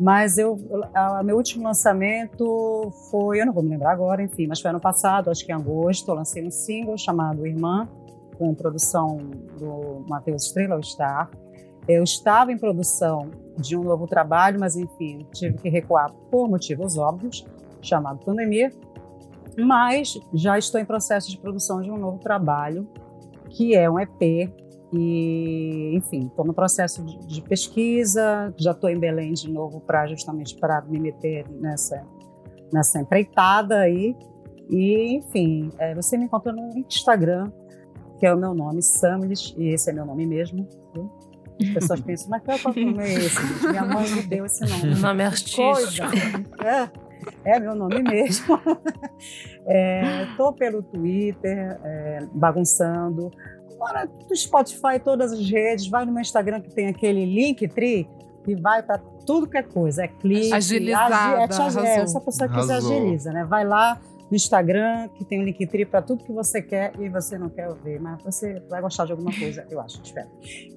[0.00, 0.58] Mas eu,
[0.92, 4.80] a- meu último lançamento foi, eu não vou me lembrar agora, enfim, mas foi ano
[4.80, 7.88] passado, acho que em agosto, eu lancei um single chamado Irmã,
[8.36, 9.18] com produção
[9.56, 11.30] do Matheus Estrela, o Star.
[11.86, 16.98] Eu estava em produção de um novo trabalho, mas enfim, tive que recuar por motivos
[16.98, 17.46] óbvios,
[17.80, 18.72] chamado pandemia.
[19.58, 22.88] Mas já estou em processo de produção de um novo trabalho,
[23.50, 24.52] que é um EP.
[24.92, 30.06] E, enfim, estou no processo de, de pesquisa, já estou em Belém de novo para
[30.06, 32.02] justamente para me meter nessa,
[32.72, 34.16] nessa empreitada aí.
[34.70, 37.50] E, enfim, é, você me encontra no Instagram,
[38.18, 40.66] que é o meu nome, Samilis, e esse é meu nome mesmo.
[40.94, 41.10] viu?
[41.60, 43.66] As pessoas pensam, mas qual é o nome é esse?
[43.66, 44.94] Minha mãe me deu esse nome.
[44.94, 45.24] Nome
[45.54, 46.04] Coisa.
[46.04, 46.64] artístico.
[46.64, 46.90] É,
[47.44, 48.58] é meu nome mesmo.
[50.30, 53.30] Estou pelo Twitter, é, bagunçando.
[53.78, 55.88] Bora do Spotify, todas as redes.
[55.88, 58.08] Vai no meu Instagram que tem aquele Linktree
[58.44, 60.04] que vai para tudo que é coisa.
[60.04, 60.52] É clique.
[60.52, 62.06] Agilizada, agi- é, te é, arrasou.
[62.08, 62.92] se a pessoa quiser, Arrasou.
[62.96, 63.44] agiliza, né?
[63.44, 64.00] Vai lá
[64.30, 67.72] no Instagram que tem o Linktree para tudo que você quer e você não quer
[67.82, 70.28] ver, mas você vai gostar de alguma coisa, eu acho, espero.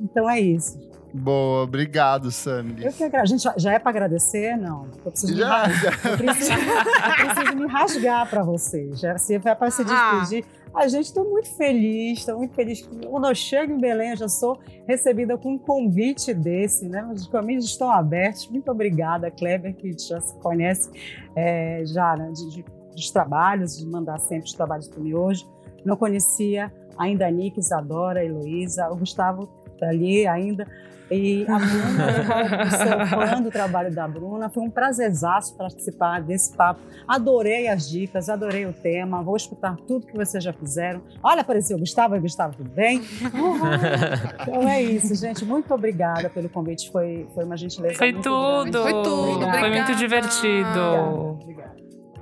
[0.02, 0.80] Então é isso.
[1.14, 2.96] Boa, obrigado, Eu Samilis.
[2.96, 4.56] que agra- A gente já- é para agradecer?
[4.56, 4.88] Não.
[5.04, 5.90] Eu preciso me Já, ra- já.
[6.12, 8.98] eu preciso, eu preciso me rasgar para vocês.
[9.00, 10.20] Já, se vai para se Ah.
[10.22, 10.46] despedir.
[10.74, 12.88] A gente está muito feliz, estou muito feliz.
[13.10, 14.58] Quando eu chego em Belém, eu já sou
[14.88, 17.04] recebida com um convite desse, né?
[17.14, 18.48] Os caminhos estão abertos.
[18.48, 20.90] Muito obrigada, Kleber, que já se conhece
[21.36, 22.66] é, já né, de, de-
[22.96, 25.48] dos trabalhos, de mandar sempre os trabalhos para mim hoje.
[25.84, 29.48] Não conhecia ainda a Nick, Isadora, Heloísa, o Gustavo
[29.80, 30.68] tá ali ainda.
[31.14, 34.50] E a Bruna, sou fã do trabalho da Bruna.
[34.50, 36.80] Foi um prazerzaço participar desse papo.
[37.06, 39.22] Adorei as dicas, adorei o tema.
[39.22, 41.02] Vou escutar tudo que vocês já fizeram.
[41.22, 42.14] Olha, apareceu o Gustavo.
[42.14, 43.02] Oi, Gustavo, tudo bem?
[44.42, 45.44] então é isso, gente.
[45.44, 46.90] Muito obrigada pelo convite.
[46.90, 48.72] Foi, foi uma gentileza Foi muito tudo.
[48.72, 48.78] grande.
[48.78, 49.70] Foi tudo, Foi obrigada.
[49.70, 50.80] muito divertido.
[51.42, 51.76] Obrigada.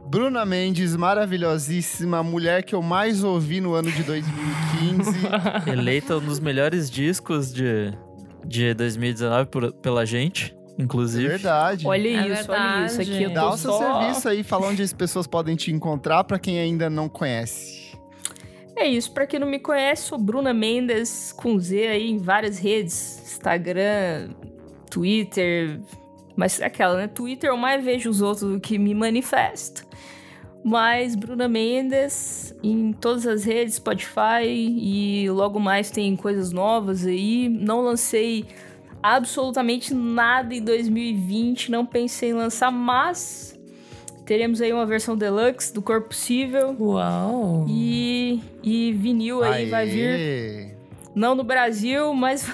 [0.10, 5.12] Bruna Mendes, maravilhosíssima, mulher que eu mais ouvi no ano de 2015.
[5.72, 7.94] Eleita um dos melhores discos de,
[8.44, 11.28] de 2019 por- pela gente, inclusive.
[11.28, 11.86] Verdade.
[11.86, 13.02] Olha É isso, olha isso.
[13.02, 13.36] Aqui eu verdade.
[13.36, 14.00] Dá o seu só...
[14.02, 17.90] serviço aí, fala onde as pessoas podem te encontrar para quem ainda não conhece.
[18.76, 22.58] É isso, pra quem não me conhece, sou Bruna Mendes com Z aí em várias
[22.58, 24.30] redes, Instagram,
[24.90, 25.80] Twitter,
[26.36, 27.08] mas é aquela, né?
[27.08, 29.88] Twitter eu mais vejo os outros do que me manifesto.
[30.64, 37.48] Mas Bruna Mendes em todas as redes, Spotify e logo mais tem coisas novas aí.
[37.50, 38.46] Não lancei
[39.02, 43.58] absolutamente nada em 2020, não pensei em lançar, mas
[44.26, 46.76] teremos aí uma versão deluxe do Corpo Possível.
[46.80, 47.66] Uau.
[47.68, 50.72] E, e vinil aí vai vir, Aê.
[51.16, 52.46] não no Brasil, mas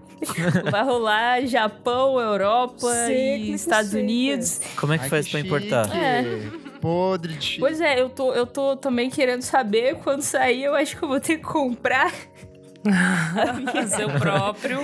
[0.70, 4.02] vai rolar Japão, Europa e Estados chique.
[4.02, 4.60] Unidos.
[4.76, 5.46] Como é que Ai, faz pra chique.
[5.46, 5.94] importar?
[5.94, 6.24] É.
[6.80, 7.60] Podre de chique.
[7.60, 11.08] Pois é, eu tô, eu tô também querendo saber quando sair, eu acho que eu
[11.08, 12.12] vou ter que comprar.
[12.82, 14.80] O seu próprio.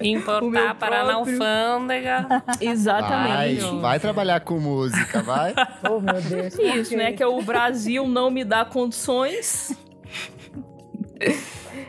[0.00, 1.34] Importar meu para na próprio.
[1.34, 2.26] alfândega.
[2.28, 3.80] Vai, Exatamente.
[3.80, 5.52] vai trabalhar com música, vai.
[5.90, 6.54] Oh, meu Deus.
[6.56, 7.12] Isso, né?
[7.12, 9.76] Que o Brasil não me dá condições.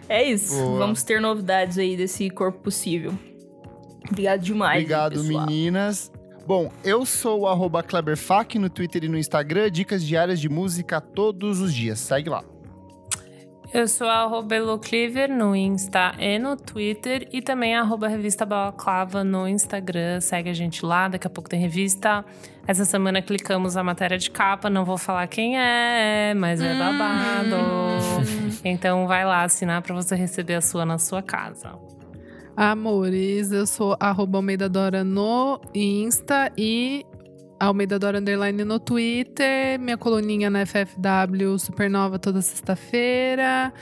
[0.09, 0.57] É isso.
[0.57, 0.79] Boa.
[0.79, 3.13] Vamos ter novidades aí desse corpo possível.
[4.09, 4.77] Obrigado demais.
[4.81, 5.45] Obrigado, pessoal.
[5.45, 6.11] meninas.
[6.45, 9.71] Bom, eu sou o arroba KleberFac no Twitter e no Instagram.
[9.71, 11.99] Dicas diárias de música todos os dias.
[11.99, 12.43] Segue lá.
[13.73, 17.27] Eu sou a arroba Elocliver no Insta e no Twitter.
[17.31, 20.19] E também a arroba Revista Balaclava no Instagram.
[20.19, 22.25] Segue a gente lá, daqui a pouco tem revista.
[22.67, 24.69] Essa semana clicamos a matéria de capa.
[24.69, 27.55] Não vou falar quem é, mas é babado.
[28.65, 31.71] Então vai lá assinar pra você receber a sua na sua casa.
[32.55, 37.03] Amores, eu sou arroba Almeida Dora no Insta e
[37.59, 43.73] Almeida Dora Underline no Twitter, minha coluninha na FFW Supernova toda sexta-feira.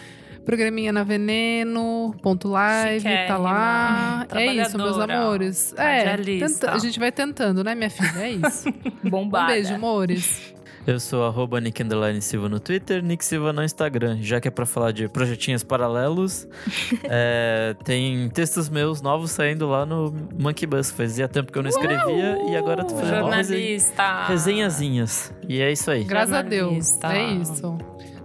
[0.46, 4.26] Programinha na Veneno, ponto live, tá lá.
[4.32, 5.72] É isso, meus amores.
[5.78, 6.48] É, radialista.
[6.68, 8.20] tenta- a gente vai tentando, né, minha filha?
[8.20, 8.68] É isso.
[9.06, 9.54] Um Bombada.
[9.54, 10.54] beijo, amores.
[10.92, 11.82] Eu sou arroba Nick
[12.20, 14.18] Silva no Twitter, Nick Silva no Instagram.
[14.22, 16.46] Já que é pra falar de projetinhos paralelos,
[17.10, 20.92] é, tem textos meus novos saindo lá no Monkey Bus.
[20.92, 24.26] Fazia tempo que eu não escrevia e agora eu tô fazendo Jornalista.
[24.28, 25.34] resenhazinhas.
[25.48, 26.04] E é isso aí.
[26.04, 27.00] Graças a Deus.
[27.04, 27.78] É isso.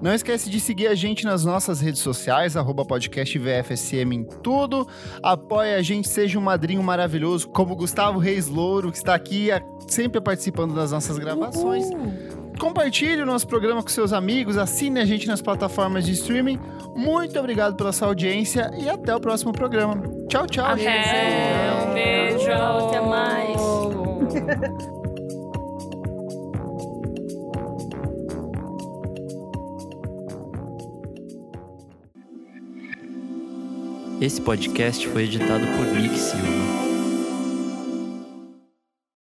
[0.02, 4.86] Não esquece de seguir a gente nas nossas redes sociais, arroba podcast VFSM em tudo.
[5.22, 9.50] Apoie a gente, seja um madrinho maravilhoso, como o Gustavo Reis Louro, que está aqui
[9.52, 11.86] a- sempre participando das nossas gravações.
[12.58, 16.58] Compartilhe o nosso programa com seus amigos, assine a gente nas plataformas de streaming.
[16.94, 20.02] Muito obrigado pela sua audiência e até o próximo programa.
[20.28, 21.88] Tchau, tchau, Até, gente.
[21.90, 22.50] um beijo.
[22.52, 23.60] Até mais.
[34.20, 36.95] Esse podcast foi editado por Nick Silva.